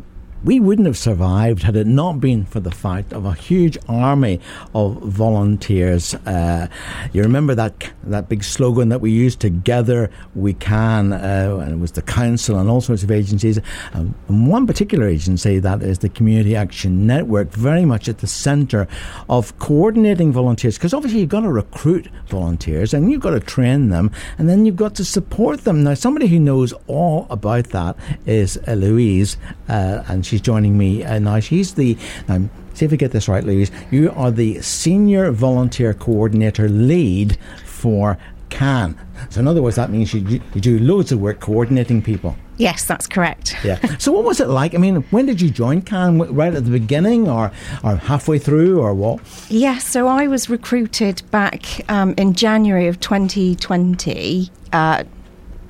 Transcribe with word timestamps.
we 0.45 0.61
wouldn't 0.61 0.87
have 0.87 0.99
survived 0.99 1.63
had 1.63 1.77
it 1.77 1.87
not 1.87 2.21
been 2.21 2.45
for 2.45 2.61
the 2.61 2.71
fact 2.71 3.13
of 3.13 3.25
a 3.25 3.35
huge 3.35 3.79
army 3.89 4.41
of 4.75 4.97
volunteers. 5.03 6.15
Uh, 6.27 6.69
you 7.13 7.23
remember 7.23 7.55
that 7.55 7.91
that 8.05 8.29
big 8.29 8.45
slogan 8.45 8.89
that 8.89 9.01
we 9.01 9.11
used, 9.11 9.41
"Together 9.41 10.11
we 10.35 10.55
can," 10.55 11.13
uh, 11.13 11.59
and 11.63 11.73
it 11.73 11.79
was 11.79 11.93
the 11.93 12.03
council 12.03 12.59
and 12.59 12.69
all 12.69 12.81
sorts 12.81 13.03
of 13.03 13.11
agencies. 13.11 13.59
Um, 13.95 14.15
one 14.27 14.67
particular 14.67 15.07
agency 15.07 15.59
that 15.59 15.83
is 15.83 16.01
the 16.01 16.09
Community 16.09 16.55
Action 16.55 17.07
Network, 17.07 17.53
very 17.53 17.85
much 17.85 18.09
at 18.09 18.19
the 18.19 18.27
centre 18.27 18.87
of 19.29 19.59
coordinating 19.59 20.33
volunteers. 20.33 20.77
Because 20.77 20.95
obviously 20.95 21.21
you've 21.21 21.29
got 21.29 21.41
to 21.41 21.53
recruit 21.53 22.09
volunteers 22.29 22.93
and 22.93 23.11
you've 23.11 23.21
got 23.21 23.31
to 23.31 23.41
train 23.41 23.89
them, 23.89 24.11
and 24.39 24.49
then 24.49 24.67
you've 24.67 24.77
got 24.77 24.95
to 24.97 25.05
support 25.05 25.65
them. 25.65 25.83
Now, 25.85 25.95
somebody 25.95 26.27
who 26.27 26.39
knows 26.39 26.75
all 26.87 27.27
about 27.31 27.71
that 27.71 27.97
is 28.27 28.59
Louise, 28.67 29.37
uh, 29.69 30.03
and 30.09 30.26
she's 30.27 30.41
joining 30.41 30.77
me 30.77 31.05
uh, 31.05 31.19
now. 31.19 31.41
She's 31.41 31.75
the 31.75 31.97
um, 32.29 32.51
see 32.75 32.85
if 32.85 32.93
I 32.93 32.97
get 32.97 33.13
this 33.13 33.29
right, 33.29 33.45
Louise. 33.45 33.71
You 33.91 34.13
are 34.13 34.31
the 34.31 34.61
senior 34.61 35.31
volunteer 35.33 35.95
coordinator 35.95 36.69
lead 36.69 37.39
for 37.65 38.19
CAN. 38.51 38.99
So, 39.31 39.41
in 39.41 39.49
other 39.49 39.63
words, 39.63 39.77
that 39.77 39.91
means 39.91 40.13
you, 40.13 40.41
you 40.55 40.61
do 40.61 40.79
loads 40.79 41.13
of 41.13 41.21
work 41.21 41.41
coordinating 41.41 42.03
people. 42.03 42.37
Yes, 42.59 42.85
that's 42.85 43.07
correct. 43.07 43.57
Yeah. 43.65 43.79
So, 43.99 44.13
what 44.13 44.25
was 44.25 44.41
it 44.41 44.49
like? 44.49 44.75
I 44.75 44.79
mean, 44.79 45.03
when 45.11 45.27
did 45.27 45.41
you 45.41 45.51
join 45.51 45.83
CAN? 45.83 46.19
Right 46.19 46.55
at 46.55 46.65
the 46.65 46.71
beginning, 46.71 47.29
or 47.29 47.51
or 47.83 47.97
halfway 47.97 48.39
through, 48.39 48.81
or 48.81 48.95
what? 48.95 49.21
Yes. 49.49 49.51
Yeah, 49.51 49.79
so 49.79 50.09
I 50.09 50.27
was 50.27 50.49
recruited 50.49 51.23
back 51.31 51.89
um, 51.91 52.15
in 52.17 52.35
January 52.35 52.87
of 52.87 53.01
2020. 53.01 54.51
Uh, 54.73 55.05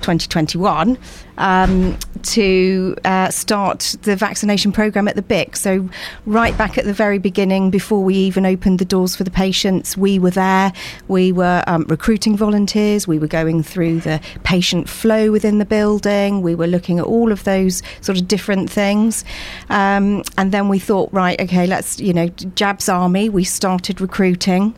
2021 0.01 0.97
um, 1.37 1.97
to 2.23 2.95
uh, 3.05 3.29
start 3.29 3.95
the 4.01 4.15
vaccination 4.15 4.71
program 4.71 5.07
at 5.07 5.15
the 5.15 5.21
BIC. 5.21 5.55
So, 5.55 5.89
right 6.25 6.57
back 6.57 6.77
at 6.77 6.85
the 6.85 6.93
very 6.93 7.19
beginning, 7.19 7.69
before 7.69 8.03
we 8.03 8.15
even 8.15 8.45
opened 8.45 8.79
the 8.79 8.85
doors 8.85 9.15
for 9.15 9.23
the 9.23 9.31
patients, 9.31 9.97
we 9.97 10.19
were 10.19 10.31
there. 10.31 10.73
We 11.07 11.31
were 11.31 11.63
um, 11.67 11.85
recruiting 11.87 12.35
volunteers. 12.35 13.07
We 13.07 13.19
were 13.19 13.27
going 13.27 13.63
through 13.63 14.01
the 14.01 14.21
patient 14.43 14.89
flow 14.89 15.31
within 15.31 15.59
the 15.59 15.65
building. 15.65 16.41
We 16.41 16.55
were 16.55 16.67
looking 16.67 16.99
at 16.99 17.05
all 17.05 17.31
of 17.31 17.43
those 17.43 17.81
sort 18.01 18.19
of 18.19 18.27
different 18.27 18.69
things. 18.69 19.23
Um, 19.69 20.23
and 20.37 20.51
then 20.51 20.69
we 20.69 20.79
thought, 20.79 21.11
right, 21.11 21.39
okay, 21.41 21.67
let's, 21.67 21.99
you 21.99 22.13
know, 22.13 22.27
Jabs 22.27 22.89
Army, 22.89 23.29
we 23.29 23.43
started 23.43 24.01
recruiting. 24.01 24.75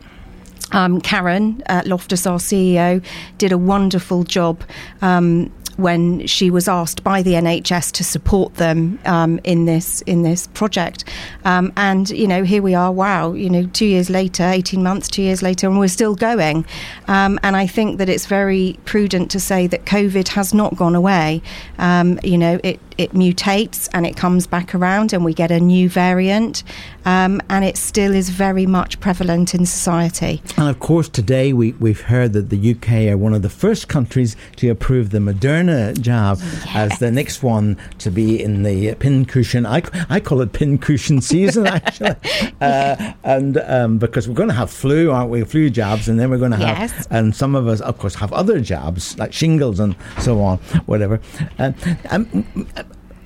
Um, 0.72 1.00
Karen 1.00 1.62
uh, 1.68 1.82
Loftus, 1.86 2.26
our 2.26 2.38
CEO, 2.38 3.02
did 3.38 3.52
a 3.52 3.58
wonderful 3.58 4.24
job 4.24 4.62
um, 5.02 5.50
when 5.80 6.26
she 6.26 6.50
was 6.50 6.68
asked 6.68 7.02
by 7.02 7.22
the 7.22 7.32
NHS 7.32 7.92
to 7.92 8.04
support 8.04 8.54
them 8.54 8.98
um, 9.04 9.40
in 9.44 9.64
this 9.64 10.02
in 10.02 10.22
this 10.22 10.46
project. 10.48 11.04
Um, 11.44 11.72
and 11.76 12.10
you 12.10 12.28
know, 12.28 12.44
here 12.44 12.62
we 12.62 12.74
are. 12.74 12.92
Wow, 12.92 13.32
you 13.32 13.48
know, 13.48 13.66
two 13.72 13.86
years 13.86 14.10
later, 14.10 14.44
eighteen 14.44 14.82
months, 14.82 15.08
two 15.08 15.22
years 15.22 15.42
later, 15.42 15.66
and 15.66 15.78
we're 15.78 15.88
still 15.88 16.14
going. 16.14 16.64
Um, 17.08 17.38
and 17.42 17.56
I 17.56 17.66
think 17.66 17.98
that 17.98 18.08
it's 18.08 18.26
very 18.26 18.78
prudent 18.84 19.30
to 19.32 19.40
say 19.40 19.66
that 19.68 19.84
COVID 19.86 20.28
has 20.28 20.52
not 20.54 20.76
gone 20.76 20.94
away. 20.94 21.42
Um, 21.78 22.20
you 22.22 22.38
know, 22.38 22.60
it 22.62 22.78
it 22.98 23.12
mutates 23.12 23.88
and 23.92 24.06
it 24.06 24.16
comes 24.16 24.46
back 24.46 24.74
around, 24.74 25.12
and 25.12 25.24
we 25.24 25.34
get 25.34 25.50
a 25.50 25.60
new 25.60 25.88
variant, 25.88 26.62
um, 27.04 27.40
and 27.48 27.64
it 27.64 27.76
still 27.76 28.14
is 28.14 28.30
very 28.30 28.66
much 28.66 29.00
prevalent 29.00 29.54
in 29.54 29.66
society. 29.66 30.42
And 30.56 30.68
of 30.68 30.80
course, 30.80 31.08
today 31.08 31.52
we, 31.52 31.72
we've 31.72 32.00
heard 32.00 32.32
that 32.34 32.50
the 32.50 32.70
UK 32.72 33.12
are 33.12 33.16
one 33.16 33.34
of 33.34 33.42
the 33.42 33.50
first 33.50 33.88
countries 33.88 34.36
to 34.56 34.68
approve 34.68 35.10
the 35.10 35.18
Moderna 35.18 35.98
jab 36.00 36.38
yes. 36.40 36.66
as 36.74 36.98
the 36.98 37.10
next 37.10 37.42
one 37.42 37.76
to 37.98 38.10
be 38.10 38.42
in 38.42 38.62
the 38.62 38.94
pincushion. 38.96 39.66
I, 39.66 39.82
I 40.08 40.20
call 40.20 40.40
it 40.40 40.52
pincushion 40.52 41.20
season, 41.20 41.66
actually. 41.66 42.16
uh, 42.60 43.12
and 43.24 43.58
um, 43.58 43.98
because 43.98 44.28
we're 44.28 44.34
going 44.34 44.48
to 44.48 44.54
have 44.54 44.70
flu, 44.70 45.10
aren't 45.10 45.30
we? 45.30 45.42
Flu 45.44 45.70
jabs, 45.70 46.08
and 46.08 46.18
then 46.18 46.30
we're 46.30 46.38
going 46.38 46.50
to 46.52 46.56
have, 46.56 46.90
yes. 46.90 47.06
and 47.10 47.34
some 47.34 47.54
of 47.54 47.66
us, 47.66 47.80
of 47.80 47.98
course, 47.98 48.14
have 48.14 48.32
other 48.32 48.60
jabs 48.60 49.18
like 49.18 49.32
shingles 49.32 49.80
and 49.80 49.96
so 50.18 50.40
on, 50.40 50.58
whatever. 50.86 51.20
Uh, 51.58 51.72
um, 52.10 52.44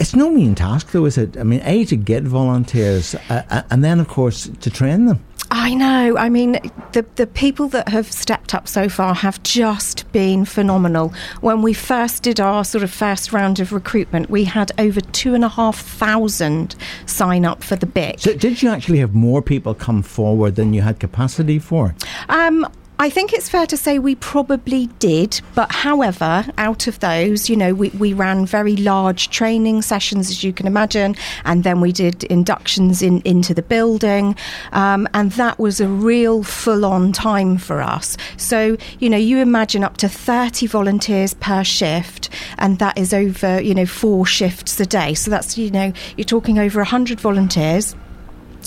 it's 0.05 0.15
no 0.15 0.31
mean 0.31 0.55
task, 0.55 0.91
though, 0.91 1.07
is 1.07 1.17
it? 1.17 1.39
I 1.39 1.45
mean, 1.45 1.63
A, 1.65 1.87
to 1.87 1.97
get 1.97 2.25
volunteers, 2.25 3.15
uh, 3.31 3.43
uh, 3.49 3.63
and 3.71 3.83
then, 3.83 4.01
of 4.01 4.07
course, 4.07 4.51
to 4.61 4.69
train 4.69 5.07
them. 5.07 5.25
I 5.51 5.73
know. 5.73 6.19
I 6.19 6.29
mean, 6.29 6.59
the 6.93 7.07
the 7.15 7.27
people 7.27 7.69
that 7.69 7.89
have 7.89 8.13
stepped 8.13 8.55
up 8.55 8.69
so 8.69 8.91
far 8.91 9.15
have 9.15 9.43
just 9.45 10.11
been 10.13 10.45
phenomenal. 10.45 11.15
When 11.41 11.63
we 11.63 11.73
first 11.73 12.23
did 12.23 12.39
our 12.39 12.65
sort 12.65 12.85
of 12.85 12.91
first 12.91 13.33
round 13.33 13.61
of 13.61 13.73
recruitment, 13.73 14.29
we 14.29 14.45
had 14.45 14.73
over 14.79 15.01
two 15.01 15.33
and 15.33 15.43
a 15.43 15.49
half 15.49 15.79
thousand 15.79 16.77
sign 17.07 17.47
up 17.47 17.63
for 17.63 17.77
the 17.77 17.87
BIC. 17.87 18.21
So 18.21 18.35
did 18.35 18.63
you 18.63 18.69
actually 18.69 18.99
have 18.99 19.15
more 19.15 19.41
people 19.41 19.75
come 19.75 20.03
forward 20.03 20.57
than 20.57 20.75
you 20.75 20.83
had 20.83 21.01
capacity 21.01 21.59
for? 21.59 21.95
Um, 22.29 22.67
I 22.97 23.11
think 23.11 23.33
it's 23.33 23.49
fair 23.49 23.67
to 23.67 23.77
say 23.77 23.99
we 23.99 24.15
probably 24.15 24.87
did, 25.01 25.41
but 25.57 25.73
however, 25.73 26.47
out 26.57 26.87
of 26.87 27.01
those, 27.01 27.51
you 27.51 27.57
know, 27.57 27.75
we, 27.75 27.89
we 27.91 28.13
ran 28.13 28.47
very 28.47 28.77
large 28.77 29.31
training 29.31 29.83
sessions, 29.83 30.31
as 30.31 30.45
you 30.45 30.53
can 30.53 30.69
imagine, 30.69 31.17
and 31.45 31.65
then 31.65 31.81
we 31.81 31.91
did 31.91 32.23
inductions 32.25 33.03
in, 33.03 33.21
into 33.23 33.53
the 33.53 33.63
building, 33.63 34.37
um, 34.71 35.09
and 35.13 35.33
that 35.33 35.59
was 35.59 35.81
a 35.81 35.89
real 35.89 36.45
full 36.45 36.85
on 36.85 37.11
time 37.11 37.59
for 37.59 37.83
us. 37.83 38.17
So, 38.37 38.77
you 39.01 39.11
know, 39.11 39.17
you 39.17 39.39
imagine 39.39 39.83
up 39.83 39.97
to 39.99 40.09
30 40.09 40.69
volunteers 40.69 41.35
per 41.35 41.65
shift, 41.65 42.31
and 42.59 42.79
that 42.79 42.97
is 42.97 43.13
over, 43.13 43.61
you 43.61 43.75
know, 43.75 43.87
four 43.87 44.25
shifts 44.25 44.79
a 44.79 44.87
day. 44.87 45.15
So 45.15 45.33
that's, 45.33 45.59
you 45.59 45.73
know, 45.73 45.93
you're 46.17 46.25
talking 46.25 46.61
over 46.61 46.79
100 46.79 47.19
volunteers 47.19 47.97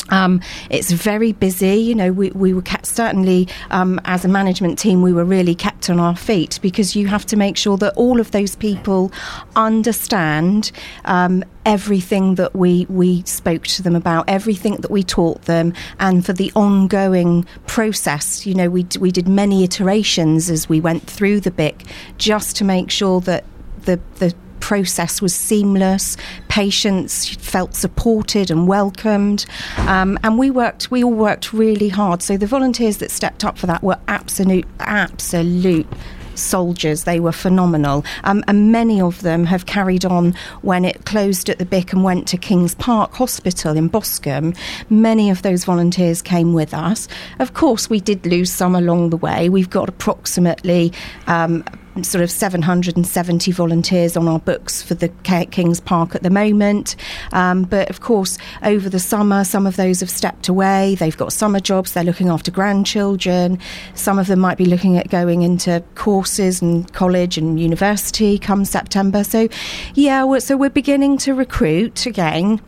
um, 0.10 0.42
it's 0.70 0.92
very 0.92 1.32
busy. 1.32 1.76
You 1.76 1.96
know, 1.96 2.12
we, 2.12 2.32
we 2.32 2.54
were 2.54 2.62
kept, 2.62 2.86
certainly 2.86 3.48
um, 3.72 4.00
as 4.06 4.26
a 4.26 4.28
management 4.28 4.80
team, 4.80 5.02
we 5.02 5.14
were 5.14 5.26
really 5.26 5.56
kept 5.56 5.90
on 5.90 6.00
our 6.00 6.16
feet 6.16 6.60
because 6.62 6.96
you 6.96 7.08
have 7.08 7.26
to 7.28 7.36
make 7.36 7.58
sure 7.58 7.78
that 7.78 7.94
all 7.96 8.20
of 8.20 8.32
those 8.32 8.56
people 8.56 9.12
understand 9.56 10.72
um, 11.06 11.44
everything 11.66 12.36
that 12.36 12.56
we, 12.56 12.86
we 12.90 13.24
spoke 13.24 13.64
to 13.64 13.84
them 13.84 13.96
about, 13.96 14.26
everything 14.28 14.78
that 14.78 14.92
we 14.92 15.04
taught 15.04 15.42
them, 15.44 15.74
and 16.00 16.26
for 16.26 16.34
the 16.34 16.52
ongoing 16.56 17.46
process. 17.66 18.46
You 18.46 18.56
know, 18.56 18.70
we, 18.70 18.86
we 19.00 19.12
did 19.12 19.28
many 19.28 19.64
iterations 19.64 20.50
as 20.50 20.70
we 20.70 20.80
went 20.80 21.04
through 21.04 21.42
the 21.42 21.52
BIC 21.52 21.84
just 22.18 22.56
to 22.58 22.64
make 22.64 22.90
sure 22.90 23.22
that 23.22 23.44
the, 23.86 24.00
the 24.16 24.34
process 24.68 25.22
was 25.22 25.34
seamless. 25.34 26.18
Patients 26.50 27.30
felt 27.36 27.74
supported 27.74 28.52
and 28.52 28.68
welcomed, 28.68 29.46
um, 29.88 30.20
and 30.24 30.38
we 30.38 30.52
worked. 30.52 30.92
We 30.92 31.06
all 31.06 31.14
worked 31.14 31.54
really 31.54 31.88
hard. 31.88 32.22
So 32.22 32.36
the 32.36 32.48
volunteers 32.48 32.98
that 32.98 33.10
stepped 33.10 33.46
up 33.46 33.58
for 33.58 33.66
that 33.68 33.82
were 33.82 33.98
absolute, 34.10 34.68
absolute 34.82 35.88
soldiers. 36.36 37.06
They 37.06 37.22
were 37.22 37.32
phenomenal. 37.32 38.04
Um, 38.26 38.44
and 38.50 38.74
many 38.74 39.00
of 39.00 39.22
them 39.22 39.46
have 39.46 39.68
carried 39.68 40.04
on 40.04 40.36
when 40.64 40.84
it 40.84 41.06
closed 41.06 41.50
at 41.50 41.60
the 41.60 41.66
BIC 41.66 41.94
and 41.94 42.04
went 42.04 42.28
to 42.28 42.38
King's 42.38 42.76
Park 42.76 43.14
Hospital 43.14 43.78
in 43.78 43.88
Boscombe. 43.88 44.54
Many 44.90 45.30
of 45.30 45.44
those 45.44 45.64
volunteers 45.64 46.22
came 46.22 46.54
with 46.54 46.74
us. 46.74 47.08
Of 47.40 47.54
course, 47.54 47.90
we 47.90 48.02
did 48.02 48.26
lose 48.26 48.52
some 48.52 48.76
along 48.76 49.12
the 49.12 49.18
way. 49.18 49.48
We've 49.48 49.70
got 49.70 49.88
approximately 49.88 50.92
um, 51.26 51.64
sort 52.04 52.24
of 52.24 52.32
770 52.32 53.52
volunteers 53.52 54.18
on 54.18 54.28
our 54.28 54.40
books 54.40 54.82
for 54.82 54.96
the 54.96 55.10
King's 55.24 55.80
Park 55.80 56.16
at 56.16 56.24
the 56.24 56.30
moment. 56.30 56.96
Um, 57.32 57.64
but 57.64 57.90
of 57.90 58.02
course, 58.02 58.38
over 58.64 58.90
the 58.90 59.00
summer, 59.00 59.44
some 59.44 59.66
of 59.66 59.76
those 59.76 60.00
have 60.00 60.10
stepped 60.10 60.48
away. 60.48 60.96
They've 60.96 61.18
got 61.18 61.34
summer 61.34 61.60
jobs, 61.60 61.94
they're 61.94 62.04
looking 62.04 62.30
after 62.30 62.52
grandchildren. 62.52 63.60
Some 63.96 64.20
of 64.20 64.28
them 64.28 64.40
might 64.40 64.58
be 64.58 64.66
looking 64.66 64.98
at 64.98 65.10
going 65.10 65.42
into 65.42 65.84
courses 65.96 66.62
and 66.62 66.92
college 66.94 67.38
and 67.38 67.60
university 67.60 68.38
come 68.38 68.66
September. 68.66 69.24
So, 69.24 69.48
yeah, 69.94 70.38
so 70.40 70.58
we're 70.58 70.70
beginning 70.70 71.18
to 71.20 71.34
recruit 71.34 72.06
again 72.06 72.62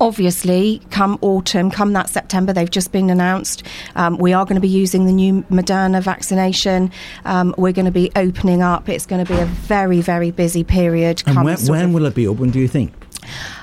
obviously, 0.00 0.80
come 0.90 1.18
autumn, 1.20 1.70
come 1.70 1.92
that 1.92 2.08
September, 2.08 2.52
they've 2.52 2.70
just 2.70 2.92
been 2.92 3.10
announced. 3.10 3.62
Um, 3.96 4.18
we 4.18 4.32
are 4.32 4.44
going 4.44 4.56
to 4.56 4.60
be 4.60 4.68
using 4.68 5.06
the 5.06 5.12
new 5.12 5.42
Moderna 5.50 6.02
vaccination. 6.02 6.90
Um, 7.24 7.54
we're 7.58 7.72
going 7.72 7.86
to 7.86 7.90
be 7.90 8.10
opening 8.16 8.62
up. 8.62 8.88
It's 8.88 9.06
going 9.06 9.24
to 9.24 9.32
be 9.32 9.38
a 9.38 9.46
very, 9.46 10.00
very 10.00 10.30
busy 10.30 10.64
period. 10.64 11.22
And 11.26 11.44
when, 11.44 11.58
when 11.66 11.92
will 11.92 12.06
it 12.06 12.14
be 12.14 12.26
open, 12.26 12.50
do 12.50 12.58
you 12.58 12.68
think? 12.68 12.92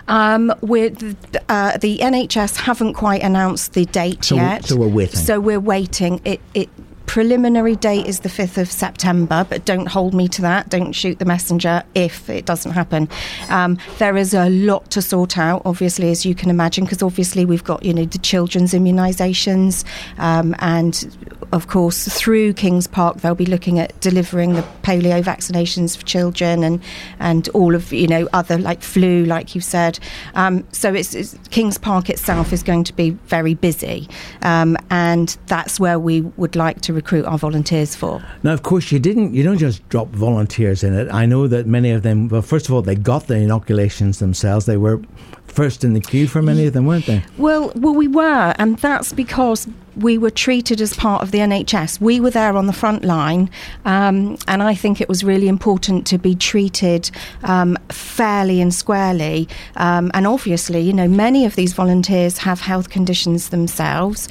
Um, 0.07 0.53
with 0.61 1.15
uh, 1.47 1.77
the 1.77 1.99
NHS 1.99 2.57
haven't 2.57 2.95
quite 2.95 3.21
announced 3.21 3.73
the 3.73 3.85
date 3.85 4.25
so 4.25 4.35
yet, 4.35 4.65
so 4.65 4.75
we're 4.75 4.87
waiting. 4.87 5.19
So 5.19 5.39
we're 5.39 5.59
waiting. 5.59 6.19
It, 6.25 6.41
it 6.53 6.69
preliminary 7.11 7.75
date 7.75 8.07
is 8.07 8.21
the 8.21 8.29
5th 8.29 8.57
of 8.57 8.71
September, 8.71 9.45
but 9.49 9.65
don't 9.65 9.87
hold 9.87 10.13
me 10.13 10.29
to 10.29 10.41
that. 10.41 10.69
Don't 10.69 10.93
shoot 10.93 11.19
the 11.19 11.25
messenger 11.25 11.83
if 11.93 12.29
it 12.29 12.45
doesn't 12.45 12.71
happen. 12.71 13.09
Um, 13.49 13.77
there 13.97 14.15
is 14.15 14.33
a 14.33 14.49
lot 14.49 14.89
to 14.91 15.01
sort 15.01 15.37
out, 15.37 15.61
obviously, 15.65 16.09
as 16.09 16.25
you 16.25 16.33
can 16.33 16.49
imagine, 16.49 16.85
because 16.85 17.03
obviously 17.03 17.43
we've 17.43 17.65
got, 17.65 17.83
you 17.83 17.93
know, 17.93 18.05
the 18.05 18.17
children's 18.17 18.71
immunisations 18.71 19.83
um, 20.19 20.55
and 20.59 21.05
of 21.51 21.67
course, 21.67 22.07
through 22.07 22.53
Kings 22.53 22.87
Park, 22.87 23.17
they'll 23.17 23.35
be 23.35 23.45
looking 23.45 23.79
at 23.79 23.99
delivering 23.99 24.53
the 24.53 24.61
polio 24.83 25.21
vaccinations 25.21 25.97
for 25.97 26.05
children 26.05 26.63
and 26.63 26.81
and 27.19 27.49
all 27.49 27.75
of 27.75 27.91
you 27.91 28.07
know 28.07 28.27
other 28.31 28.57
like 28.57 28.81
flu, 28.81 29.25
like 29.25 29.53
you 29.53 29.61
said. 29.61 29.99
Um, 30.33 30.65
so 30.71 30.93
it's, 30.93 31.13
it's, 31.13 31.37
Kings 31.49 31.77
Park 31.77 32.09
itself 32.09 32.53
is 32.53 32.63
going 32.63 32.85
to 32.85 32.93
be 32.93 33.11
very 33.27 33.53
busy, 33.53 34.07
um, 34.43 34.77
and 34.89 35.37
that's 35.47 35.79
where 35.79 35.99
we 35.99 36.21
would 36.21 36.55
like 36.55 36.81
to 36.81 36.93
recruit 37.01 37.25
our 37.25 37.37
volunteers 37.37 37.95
for. 37.95 38.23
Now, 38.43 38.53
of 38.53 38.61
course, 38.61 38.91
you 38.91 38.99
didn't. 38.99 39.33
You 39.33 39.43
don't 39.43 39.57
just 39.57 39.87
drop 39.89 40.09
volunteers 40.09 40.83
in 40.83 40.93
it. 40.93 41.09
I 41.11 41.25
know 41.25 41.47
that 41.47 41.65
many 41.65 41.91
of 41.91 42.03
them. 42.03 42.27
Well, 42.27 42.43
first 42.43 42.67
of 42.67 42.75
all, 42.75 42.83
they 42.83 42.95
got 42.95 43.27
the 43.27 43.35
inoculations 43.35 44.19
themselves. 44.19 44.65
They 44.67 44.77
were 44.77 45.01
first 45.47 45.83
in 45.83 45.93
the 45.93 45.99
queue 45.99 46.27
for 46.27 46.41
many 46.41 46.65
of 46.67 46.73
them, 46.73 46.85
weren't 46.85 47.07
they? 47.07 47.23
Well, 47.37 47.71
well, 47.75 47.93
we 47.93 48.07
were, 48.07 48.53
and 48.57 48.77
that's 48.77 49.11
because 49.13 49.67
we 49.97 50.17
were 50.17 50.29
treated 50.29 50.79
as 50.79 50.93
part 50.93 51.21
of 51.21 51.31
the 51.31 51.39
NHS. 51.39 51.99
We 51.99 52.19
were 52.19 52.29
there 52.29 52.55
on 52.55 52.67
the 52.67 52.73
front 52.73 53.03
line, 53.03 53.49
um, 53.83 54.37
and 54.47 54.63
I 54.63 54.75
think 54.75 55.01
it 55.01 55.09
was 55.09 55.23
really 55.23 55.47
important 55.47 56.07
to 56.07 56.17
be 56.17 56.35
treated 56.35 57.11
um, 57.43 57.77
fairly 57.89 58.61
and 58.61 58.73
squarely. 58.73 59.49
Um, 59.75 60.11
and 60.13 60.27
obviously, 60.27 60.79
you 60.79 60.93
know, 60.93 61.07
many 61.07 61.45
of 61.45 61.55
these 61.55 61.73
volunteers 61.73 62.37
have 62.39 62.61
health 62.61 62.89
conditions 62.89 63.49
themselves. 63.49 64.29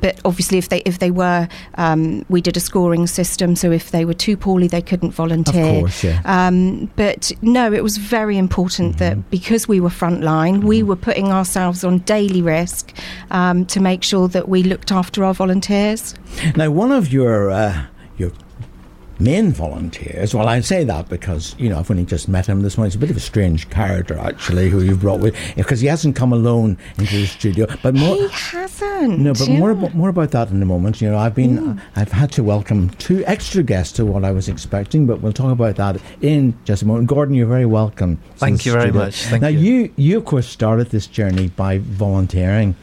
But 0.00 0.20
obviously, 0.24 0.58
if 0.58 0.68
they 0.68 0.80
if 0.80 0.98
they 0.98 1.10
were, 1.10 1.48
um, 1.74 2.24
we 2.28 2.40
did 2.40 2.56
a 2.56 2.60
scoring 2.60 3.06
system. 3.06 3.56
So 3.56 3.70
if 3.70 3.90
they 3.90 4.04
were 4.04 4.14
too 4.14 4.36
poorly, 4.36 4.68
they 4.68 4.82
couldn't 4.82 5.10
volunteer. 5.10 5.64
Of 5.64 5.80
course, 5.80 6.04
yeah. 6.04 6.20
Um, 6.24 6.90
but 6.96 7.32
no, 7.42 7.72
it 7.72 7.82
was 7.82 7.96
very 7.96 8.38
important 8.38 8.96
mm-hmm. 8.96 9.20
that 9.20 9.30
because 9.30 9.68
we 9.68 9.80
were 9.80 9.88
frontline, 9.88 10.58
mm-hmm. 10.58 10.66
we 10.66 10.82
were 10.82 10.96
putting 10.96 11.28
ourselves 11.32 11.84
on 11.84 11.98
daily 12.00 12.42
risk 12.42 12.92
um, 13.30 13.64
to 13.66 13.80
make 13.80 14.02
sure 14.02 14.28
that 14.28 14.48
we 14.48 14.62
looked 14.62 14.92
after 14.92 15.24
our 15.24 15.34
volunteers. 15.34 16.14
Now, 16.56 16.70
one 16.70 16.92
of 16.92 17.12
your 17.12 17.50
uh, 17.50 17.86
your 19.18 19.24
main 19.24 19.52
volunteers. 19.52 20.34
Well, 20.34 20.48
I 20.48 20.60
say 20.60 20.84
that 20.84 21.08
because 21.08 21.54
you 21.58 21.68
know 21.68 21.78
I've 21.78 21.90
only 21.90 22.04
just 22.04 22.28
met 22.28 22.46
him 22.46 22.62
this 22.62 22.76
morning. 22.76 22.90
He's 22.90 22.96
a 22.96 22.98
bit 22.98 23.10
of 23.10 23.16
a 23.16 23.20
strange 23.20 23.68
character, 23.70 24.18
actually, 24.18 24.68
who 24.68 24.82
you've 24.82 25.00
brought 25.00 25.20
with 25.20 25.36
because 25.56 25.80
he 25.80 25.86
hasn't 25.86 26.16
come 26.16 26.32
alone 26.32 26.78
into 26.98 27.16
the 27.16 27.26
studio. 27.26 27.66
But 27.82 27.94
more, 27.94 28.16
he 28.16 28.28
hasn't. 28.28 29.18
No, 29.18 29.32
but 29.32 29.48
yeah. 29.48 29.58
more 29.58 29.70
about, 29.70 29.94
more 29.94 30.08
about 30.08 30.30
that 30.32 30.50
in 30.50 30.62
a 30.62 30.66
moment. 30.66 31.00
You 31.00 31.10
know, 31.10 31.18
I've 31.18 31.34
been 31.34 31.58
mm. 31.58 31.80
I've 31.96 32.12
had 32.12 32.32
to 32.32 32.42
welcome 32.42 32.90
two 32.90 33.24
extra 33.26 33.62
guests 33.62 33.94
to 33.96 34.06
what 34.06 34.24
I 34.24 34.32
was 34.32 34.48
expecting, 34.48 35.06
but 35.06 35.20
we'll 35.20 35.32
talk 35.32 35.52
about 35.52 35.76
that 35.76 36.00
in 36.20 36.56
just 36.64 36.82
a 36.82 36.86
moment. 36.86 37.08
Gordon, 37.08 37.34
you're 37.34 37.46
very 37.46 37.66
welcome. 37.66 38.18
Thank 38.36 38.66
you 38.66 38.72
very 38.72 38.92
much. 38.92 39.24
Thank 39.24 39.42
now, 39.42 39.48
you. 39.48 39.58
you 39.58 39.92
you 39.96 40.18
of 40.18 40.24
course 40.24 40.46
started 40.46 40.90
this 40.90 41.06
journey 41.06 41.48
by 41.48 41.78
volunteering. 41.78 42.74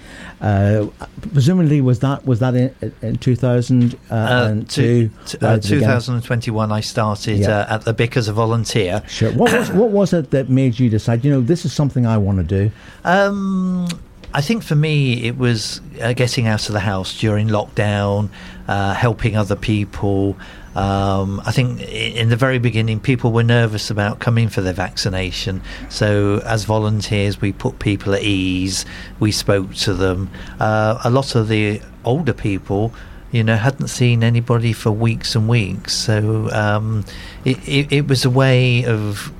Uh, 0.46 0.86
presumably, 1.34 1.82
was 1.82 2.02
that 2.02 2.24
was 2.24 2.38
that 2.40 2.54
in, 2.54 2.94
in 3.02 3.18
2000 3.18 3.96
uh, 4.12 4.14
uh, 4.14 4.62
two, 4.68 5.10
uh, 5.42 5.58
2021? 5.58 6.72
I 6.72 6.82
started 6.82 7.40
yeah. 7.40 7.62
Uh, 7.62 7.76
at 7.76 7.82
the 7.86 7.94
BIC 7.94 8.16
as 8.16 8.28
a 8.28 8.34
volunteer. 8.34 9.02
Sure. 9.08 9.32
What 9.34 9.52
was 9.52 9.72
what 9.72 9.90
was 9.90 10.14
it 10.14 10.30
that 10.30 10.48
made 10.48 10.80
you 10.80 10.88
decide? 10.88 11.26
You 11.26 11.32
know, 11.32 11.42
this 11.42 11.66
is 11.66 11.74
something 11.74 12.06
I 12.06 12.20
want 12.20 12.38
to 12.38 12.44
do. 12.44 12.72
Um, 13.04 13.88
I 14.36 14.42
think 14.42 14.62
for 14.62 14.76
me, 14.76 15.24
it 15.24 15.36
was 15.36 15.82
uh, 16.00 16.14
getting 16.14 16.46
out 16.46 16.68
of 16.68 16.74
the 16.74 16.80
house 16.82 17.20
during 17.20 17.48
lockdown, 17.48 18.30
uh, 18.68 18.94
helping 18.94 19.36
other 19.36 19.56
people. 19.56 20.38
Um, 20.76 21.42
I 21.46 21.52
think 21.52 21.82
in 21.82 22.30
the 22.30 22.36
very 22.36 22.60
beginning, 22.60 23.00
people 23.00 23.32
were 23.32 23.44
nervous 23.44 23.90
about 23.90 24.20
coming 24.20 24.50
for 24.50 24.62
their 24.62 24.74
vaccination. 24.74 25.62
So, 25.90 26.42
as 26.46 26.66
volunteers, 26.66 27.40
we 27.40 27.54
put 27.54 27.80
people 27.80 28.14
at 28.14 28.24
ease. 28.24 28.86
We 29.20 29.32
spoke 29.32 29.74
to 29.76 29.94
them. 29.94 30.30
Uh, 30.60 31.00
a 31.04 31.10
lot 31.10 31.36
of 31.36 31.48
the 31.48 31.82
older 32.04 32.34
people, 32.34 32.94
you 33.32 33.44
know, 33.44 33.56
hadn't 33.56 33.88
seen 33.88 34.24
anybody 34.24 34.74
for 34.74 34.92
weeks 34.92 35.34
and 35.36 35.48
weeks. 35.48 35.94
So, 35.94 36.50
um, 36.52 37.06
it, 37.46 37.58
it, 37.68 37.92
it 37.92 38.08
was 38.08 38.26
a 38.26 38.30
way 38.30 38.86
of 38.86 39.32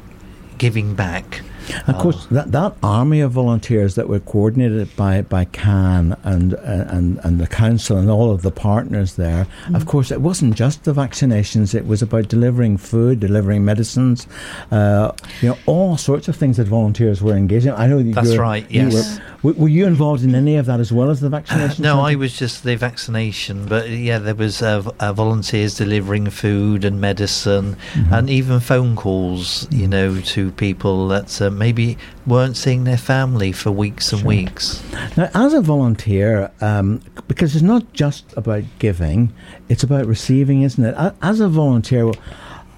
giving 0.58 0.96
back. 0.96 1.42
Of 1.88 1.98
course, 1.98 2.26
that, 2.28 2.52
that 2.52 2.76
army 2.84 3.22
of 3.22 3.32
volunteers 3.32 3.96
that 3.96 4.08
were 4.08 4.20
coordinated 4.20 4.96
by, 4.96 5.22
by 5.22 5.46
CAN 5.46 6.16
and, 6.24 6.54
uh, 6.56 6.86
and, 6.90 7.20
and 7.24 7.40
the 7.40 7.48
council 7.48 7.98
and 7.98 8.10
all 8.10 8.32
of 8.32 8.42
the 8.42 8.52
partners 8.52 9.16
there, 9.16 9.48
mm. 9.66 9.76
of 9.76 9.86
course, 9.86 10.12
it 10.12 10.22
wasn't 10.22 10.56
just 10.56 10.84
the 10.84 10.94
vaccinations, 10.94 11.74
it 11.74 11.88
was 11.88 12.02
about 12.02 12.28
delivering 12.28 12.78
food, 12.78 13.20
delivering 13.20 13.66
medicines, 13.66 14.28
uh, 14.72 15.12
you 15.42 15.50
know, 15.50 15.58
all 15.66 15.98
sorts 15.98 16.28
of 16.28 16.36
things 16.36 16.58
that 16.58 16.68
volunteers 16.68 17.22
were 17.22 17.36
engaged 17.36 17.66
in. 17.66 17.74
I 17.74 17.88
know 17.88 18.02
that's 18.04 18.38
right, 18.38 18.66
yes. 18.70 19.20
Were, 19.44 19.54
were, 19.54 19.68
you 19.68 19.86
involved 19.86 20.24
in 20.24 20.34
any 20.34 20.56
of 20.56 20.66
that 20.66 20.80
as 20.80 20.92
well 20.92 21.10
as 21.10 21.22
the 21.22 21.30
vaccination? 21.30 21.84
no, 21.84 22.02
I 22.02 22.16
was 22.16 22.36
just 22.36 22.64
the 22.64 22.76
vaccination, 22.76 23.68
but 23.68 23.90
yeah, 23.90 24.18
there 24.18 24.34
was 24.34 24.62
uh, 24.62 24.82
uh, 25.00 25.14
volunteers 25.14 25.76
delivering 25.76 26.30
food 26.30 26.84
and 26.84 27.00
medicine 27.00 27.76
mm-hmm. 27.94 28.14
and 28.14 28.30
even 28.30 28.60
phone 28.60 28.96
calls, 28.96 29.68
you 29.72 29.88
know, 29.88 30.20
to 30.22 30.52
people 30.54 31.08
that 31.10 31.42
um, 31.42 31.55
maybe 31.58 31.98
weren't 32.26 32.58
seeing 32.58 32.84
their 32.84 32.98
family 32.98 33.52
for 33.52 33.72
weeks 33.72 34.12
and 34.12 34.22
sure. 34.22 34.28
weeks. 34.28 34.84
Now, 35.18 35.30
as 35.34 35.54
a 35.54 35.62
volunteer, 35.62 36.52
um, 36.62 37.02
because 37.28 37.56
it's 37.56 37.64
not 37.64 37.94
just 37.94 38.34
about 38.38 38.64
giving, 38.80 39.34
it's 39.70 39.84
about 39.84 40.06
receiving, 40.06 40.62
isn't 40.62 40.84
it? 40.84 41.14
As 41.22 41.40
a 41.40 41.48
volunteer, 41.48 42.12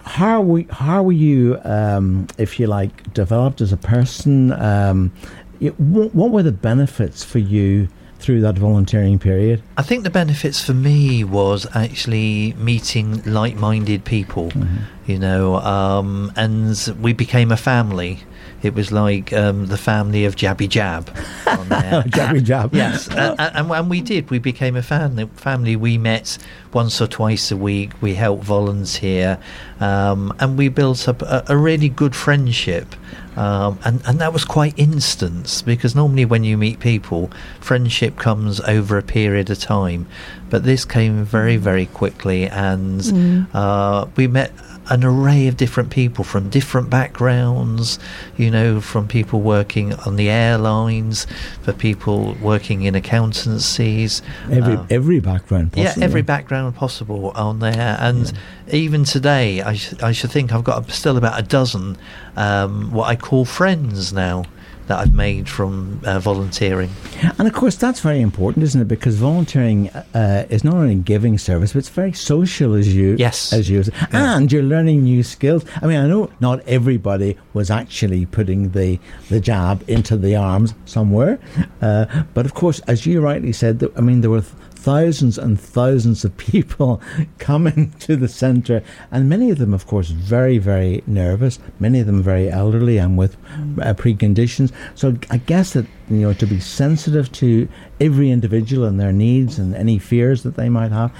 how 0.06 0.42
were, 0.42 0.64
how 0.70 1.04
were 1.04 1.12
you, 1.12 1.60
um, 1.64 2.28
if 2.38 2.60
you 2.60 2.68
like, 2.68 3.14
developed 3.14 3.62
as 3.62 3.72
a 3.72 3.78
person? 3.78 4.52
Um, 4.54 5.12
what, 5.60 6.14
what 6.16 6.32
were 6.32 6.44
the 6.44 6.52
benefits 6.52 7.24
for 7.24 7.40
you? 7.40 7.90
through 8.20 8.42
that 8.42 8.58
volunteering 8.58 9.20
period? 9.20 9.62
I 9.78 9.84
think 9.84 10.04
the 10.04 10.10
benefits 10.10 10.64
for 10.64 10.74
me 10.74 11.24
was 11.24 11.68
actually 11.76 12.54
meeting 12.54 13.22
like-minded 13.24 14.06
people, 14.06 14.50
mm-hmm. 14.50 14.78
you 15.06 15.20
know, 15.20 15.58
um, 15.58 16.32
and 16.36 16.96
we 17.00 17.14
became 17.14 17.52
a 17.52 17.58
family. 17.58 18.20
It 18.64 18.74
was 18.74 18.92
like 18.92 19.32
um, 19.34 19.68
the 19.68 19.78
family 19.78 20.26
of 20.26 20.36
Jabby 20.36 20.68
Jab. 20.68 21.10
On 21.46 21.70
there. 21.70 22.04
Jabby 22.04 22.44
Jab. 22.44 22.74
yes, 22.74 23.08
and, 23.10 23.40
and, 23.40 23.72
and, 23.72 23.90
we 23.90 24.02
did. 24.02 24.30
We 24.30 24.40
became 24.40 24.76
a 24.76 24.84
family. 24.84 25.28
Family. 25.36 25.76
We 25.76 25.98
met 25.98 26.38
once 26.74 27.00
or 27.02 27.08
twice 27.08 27.52
a 27.52 27.58
week. 27.58 27.92
We 28.02 28.16
helped 28.16 28.44
volunteer, 28.44 29.38
um, 29.80 30.34
and 30.40 30.58
we 30.58 30.70
built 30.70 31.08
up 31.08 31.22
a, 31.22 31.44
a 31.48 31.58
really 31.58 31.90
good 31.90 32.16
friendship. 32.16 32.96
Um, 33.38 33.78
and, 33.86 34.02
and 34.08 34.20
that 34.20 34.34
was 34.34 34.44
quite 34.44 34.74
instant 34.80 35.62
because 35.64 35.96
normally 35.96 36.26
when 36.26 36.44
you 36.44 36.58
meet 36.58 36.80
people, 36.80 37.30
friendship 37.60 38.18
comes 38.18 38.60
over 38.62 38.98
a 38.98 39.04
period 39.04 39.52
of 39.52 39.60
time. 39.60 40.08
But 40.50 40.64
this 40.64 40.86
came 40.86 41.24
very, 41.24 41.58
very 41.58 41.86
quickly, 41.86 42.48
and 42.48 43.00
mm. 43.02 43.48
uh, 43.54 44.08
we 44.16 44.26
met 44.26 44.52
an 44.90 45.04
array 45.04 45.48
of 45.48 45.58
different 45.58 45.90
people 45.90 46.24
from 46.24 46.50
different 46.50 46.90
backgrounds, 46.90 48.00
you 48.38 48.50
know, 48.50 48.80
from 48.82 49.08
people 49.08 49.42
working 49.42 49.94
on 49.94 50.16
the 50.16 50.30
airlines, 50.30 51.28
for 51.62 51.74
people 51.74 52.36
working 52.42 52.84
in 52.84 52.96
accountancies. 52.96 54.22
Every 54.52 54.76
uh, 54.76 54.86
every 54.90 55.20
background 55.20 55.74
possible. 55.74 56.00
Yeah, 56.00 56.06
every 56.06 56.22
background 56.22 56.76
possible 56.76 57.32
on 57.32 57.60
there. 57.60 57.98
And 58.00 58.32
yeah. 58.68 58.76
even 58.76 59.04
today, 59.04 59.62
I, 59.62 59.76
sh- 59.76 60.02
I 60.02 60.12
should 60.12 60.32
think 60.32 60.54
I've 60.54 60.64
got 60.64 60.90
still 60.90 61.18
about 61.18 61.40
a 61.40 61.44
dozen 61.44 61.98
um, 62.36 62.92
what 62.92 63.08
I 63.10 63.16
call 63.16 63.46
friends 63.46 64.14
now 64.14 64.46
that 64.88 65.00
I've 65.00 65.14
made 65.14 65.48
from 65.48 66.02
uh, 66.06 66.20
volunteering. 66.20 66.90
And 67.38 67.48
of 67.48 67.54
course, 67.54 67.76
that's 67.76 68.00
very 68.00 68.22
important, 68.22 68.64
isn't 68.64 68.82
it? 68.82 68.88
Because 68.88 69.16
volunteering 69.16 69.90
uh, 69.90 70.46
is 70.50 70.64
not 70.64 70.76
only 70.76 70.96
giving 70.96 71.38
service, 71.38 71.74
but 71.74 71.80
it's 71.80 71.90
very 71.90 72.14
social 72.14 72.74
as 72.74 72.94
you 72.94 73.16
yes 73.18 73.54
as 73.54 73.70
you 73.70 73.84
yeah. 74.12 74.38
and 74.38 74.52
you're 74.52 74.64
learning 74.64 75.04
new 75.04 75.24
skills. 75.24 75.66
I 75.82 75.88
mean, 75.88 76.00
I 76.00 76.08
know 76.08 76.32
not 76.40 76.66
everybody 76.68 77.38
was 77.54 77.70
actually 77.70 78.26
putting 78.26 78.72
the 78.72 79.00
the 79.30 79.40
jab 79.40 79.84
into 79.88 80.18
the 80.18 80.36
arms 80.36 80.74
somewhere, 80.86 81.40
uh, 81.82 82.06
but 82.34 82.46
of 82.46 82.54
course, 82.54 82.80
as 82.82 83.06
you 83.06 83.22
rightly 83.22 83.54
said, 83.54 83.84
I 83.96 84.02
mean, 84.02 84.22
there 84.22 84.32
were. 84.32 84.42
Th- 84.42 84.54
thousands 84.88 85.38
and 85.38 85.60
thousands 85.60 86.24
of 86.24 86.38
people 86.52 87.02
coming 87.40 87.92
to 88.00 88.16
the 88.16 88.30
centre, 88.30 88.82
and 89.12 89.28
many 89.28 89.52
of 89.52 89.58
them, 89.58 89.74
of 89.74 89.86
course, 89.86 90.12
very, 90.12 90.58
very 90.58 91.04
nervous. 91.06 91.60
Many 91.78 92.00
of 92.00 92.06
them 92.06 92.24
very 92.24 92.50
elderly 92.50 92.98
and 92.98 93.18
with 93.18 93.36
uh, 93.82 93.94
preconditions. 93.96 94.72
So 94.96 95.18
I 95.30 95.40
guess 95.40 95.74
that 95.74 95.88
you 96.10 96.22
know 96.22 96.32
to 96.32 96.48
be 96.48 96.62
sensitive 96.62 97.30
to 97.34 97.68
every 98.00 98.32
individual 98.32 98.86
and 98.88 98.98
their 98.98 99.12
needs 99.12 99.60
and 99.60 99.76
any 99.76 100.00
fears 100.00 100.44
that 100.44 100.56
they 100.56 100.70
might 100.70 100.94
have. 100.94 101.12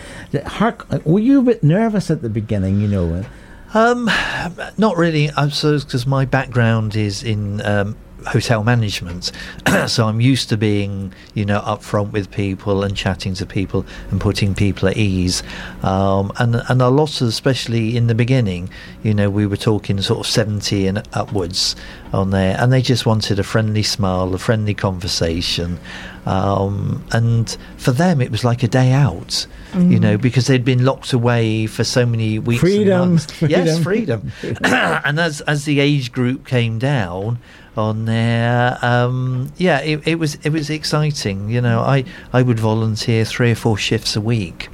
Were 1.04 1.20
you 1.20 1.40
a 1.40 1.44
bit 1.44 1.62
nervous 1.62 2.10
at 2.10 2.22
the 2.22 2.30
beginning? 2.30 2.80
You 2.80 2.88
know. 2.88 3.26
Um, 3.74 4.10
not 4.78 4.96
really. 4.96 5.30
I 5.32 5.50
suppose 5.50 5.84
because 5.84 6.08
my 6.08 6.24
background 6.24 6.96
is 6.96 7.22
in 7.22 7.60
um, 7.66 7.98
hotel 8.26 8.64
management, 8.64 9.32
so 9.88 10.08
I'm 10.08 10.22
used 10.22 10.50
to 10.50 10.58
being, 10.58 11.14
you 11.34 11.46
know, 11.46 11.60
upfront 11.62 12.12
with 12.12 12.32
people 12.32 12.84
and 12.84 12.96
chatting 12.96 13.34
to 13.36 13.46
people 13.46 13.86
and 14.12 14.20
putting 14.20 14.56
people 14.56 14.88
at 14.90 14.98
ease. 14.98 15.44
Um, 15.84 16.32
and 16.38 16.62
and 16.70 16.82
a 16.82 16.90
lot 16.90 17.22
of, 17.22 17.28
especially 17.28 17.96
in 17.98 18.08
the 18.08 18.16
beginning, 18.16 18.70
you 19.04 19.14
know, 19.14 19.30
we 19.30 19.46
were 19.46 19.58
talking 19.58 20.02
sort 20.02 20.20
of 20.20 20.28
seventy 20.28 20.88
and 20.88 21.04
upwards 21.14 21.76
on 22.14 22.32
there, 22.32 22.58
and 22.60 22.72
they 22.72 22.82
just 22.82 23.06
wanted 23.06 23.40
a 23.40 23.44
friendly 23.44 23.84
smile, 23.84 24.34
a 24.34 24.38
friendly 24.38 24.74
conversation. 24.74 25.80
Um, 26.26 27.06
and 27.14 27.56
for 27.78 27.92
them, 27.92 28.20
it 28.20 28.32
was 28.32 28.44
like 28.44 28.62
a 28.62 28.68
day 28.68 28.92
out, 28.92 29.48
mm. 29.72 29.90
you 29.90 29.98
know, 29.98 30.18
because 30.18 30.48
they'd 30.48 30.66
been 30.66 30.84
locked 30.84 31.14
away 31.14 31.68
for 31.68 31.86
so 31.86 32.06
many 32.06 32.38
weeks. 32.38 32.60
Freedom, 32.68 33.18
freedom. 33.18 33.66
yes, 33.66 33.80
freedom. 33.84 34.32
and 34.62 35.20
as 35.20 35.40
as 35.42 35.64
the 35.64 35.80
age 35.80 36.12
group 36.12 36.46
came 36.46 36.80
down 36.80 37.40
on 37.78 38.06
there, 38.06 38.78
um, 38.82 39.52
yeah, 39.58 39.80
it, 39.82 40.08
it 40.08 40.16
was 40.16 40.36
it 40.44 40.52
was 40.52 40.70
exciting. 40.70 41.50
You 41.50 41.62
know, 41.62 41.82
I 41.82 42.06
I 42.34 42.42
would 42.42 42.60
volunteer 42.60 43.26
three 43.26 43.52
or 43.52 43.56
four 43.56 43.78
shifts 43.78 44.16
a 44.16 44.22
week. 44.22 44.70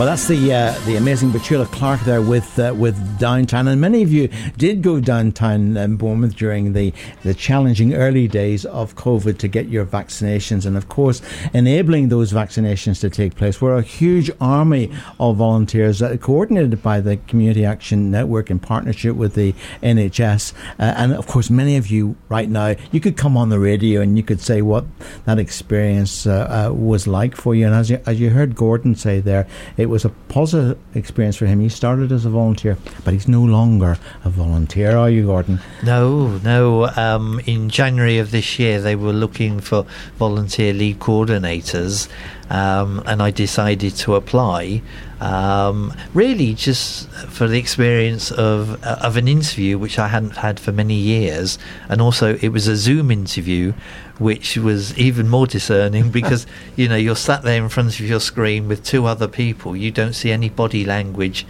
Well, 0.00 0.08
that's 0.08 0.28
the 0.28 0.54
uh, 0.54 0.72
the 0.86 0.96
amazing 0.96 1.28
Petula 1.28 1.70
Clark 1.70 2.00
there 2.04 2.22
with 2.22 2.58
uh, 2.58 2.72
with 2.74 3.18
downtown, 3.18 3.68
and 3.68 3.78
many 3.82 4.02
of 4.02 4.10
you 4.10 4.30
did 4.56 4.80
go 4.80 4.98
downtown 4.98 5.76
in 5.76 5.96
Bournemouth 5.98 6.34
during 6.34 6.72
the 6.72 6.94
the 7.22 7.34
challenging 7.34 7.92
early 7.92 8.26
days 8.26 8.64
of 8.64 8.96
COVID 8.96 9.36
to 9.36 9.46
get 9.46 9.68
your 9.68 9.84
vaccinations, 9.84 10.64
and 10.64 10.78
of 10.78 10.88
course, 10.88 11.20
enabling 11.52 12.08
those 12.08 12.32
vaccinations 12.32 12.98
to 13.02 13.10
take 13.10 13.34
place. 13.34 13.60
We're 13.60 13.76
a 13.76 13.82
huge 13.82 14.30
army 14.40 14.90
of 15.18 15.36
volunteers 15.36 16.00
uh, 16.00 16.16
coordinated 16.16 16.82
by 16.82 17.02
the 17.02 17.18
Community 17.18 17.66
Action 17.66 18.10
Network 18.10 18.50
in 18.50 18.58
partnership 18.58 19.16
with 19.16 19.34
the 19.34 19.52
NHS, 19.82 20.54
uh, 20.78 20.94
and 20.96 21.12
of 21.12 21.26
course, 21.26 21.50
many 21.50 21.76
of 21.76 21.88
you 21.88 22.16
right 22.30 22.48
now 22.48 22.74
you 22.90 23.00
could 23.00 23.18
come 23.18 23.36
on 23.36 23.50
the 23.50 23.60
radio 23.60 24.00
and 24.00 24.16
you 24.16 24.22
could 24.22 24.40
say 24.40 24.62
what 24.62 24.86
that 25.26 25.38
experience 25.38 26.26
uh, 26.26 26.70
uh, 26.70 26.72
was 26.72 27.06
like 27.06 27.36
for 27.36 27.54
you, 27.54 27.66
and 27.66 27.74
as 27.74 27.90
you, 27.90 28.00
as 28.06 28.18
you 28.18 28.30
heard 28.30 28.56
Gordon 28.56 28.94
say 28.94 29.20
there 29.20 29.46
it 29.76 29.89
was 29.90 30.04
a 30.04 30.08
positive 30.28 30.78
experience 30.94 31.36
for 31.36 31.46
him. 31.46 31.60
He 31.60 31.68
started 31.68 32.12
as 32.12 32.24
a 32.24 32.30
volunteer, 32.30 32.78
but 33.04 33.12
he's 33.12 33.28
no 33.28 33.42
longer 33.42 33.98
a 34.24 34.30
volunteer, 34.30 34.96
are 34.96 35.10
you, 35.10 35.26
Gordon? 35.26 35.60
No, 35.82 36.38
no. 36.38 36.86
Um, 36.96 37.40
in 37.44 37.68
January 37.68 38.18
of 38.18 38.30
this 38.30 38.58
year, 38.58 38.80
they 38.80 38.96
were 38.96 39.12
looking 39.12 39.60
for 39.60 39.84
volunteer 40.16 40.72
lead 40.72 41.00
coordinators, 41.00 42.08
um, 42.50 43.02
and 43.06 43.22
I 43.22 43.30
decided 43.30 43.94
to 43.96 44.16
apply. 44.16 44.82
Um, 45.20 45.94
really, 46.14 46.54
just 46.54 47.08
for 47.10 47.46
the 47.46 47.58
experience 47.58 48.30
of 48.32 48.82
uh, 48.84 48.96
of 49.00 49.16
an 49.16 49.28
interview 49.28 49.78
which 49.78 49.98
I 49.98 50.08
hadn't 50.08 50.36
had 50.36 50.58
for 50.58 50.72
many 50.72 50.94
years, 50.94 51.58
and 51.88 52.00
also 52.00 52.36
it 52.36 52.48
was 52.48 52.66
a 52.66 52.76
Zoom 52.76 53.10
interview, 53.10 53.72
which 54.18 54.56
was 54.56 54.96
even 54.98 55.28
more 55.28 55.46
discerning 55.46 56.10
because 56.20 56.46
you 56.76 56.88
know 56.88 56.96
you're 56.96 57.16
sat 57.16 57.42
there 57.42 57.62
in 57.62 57.68
front 57.68 58.00
of 58.00 58.00
your 58.00 58.20
screen 58.20 58.66
with 58.66 58.84
two 58.84 59.06
other 59.06 59.28
people. 59.28 59.76
You 59.76 59.90
don't 59.90 60.14
see 60.14 60.32
any 60.32 60.48
body 60.48 60.84
language 60.84 61.46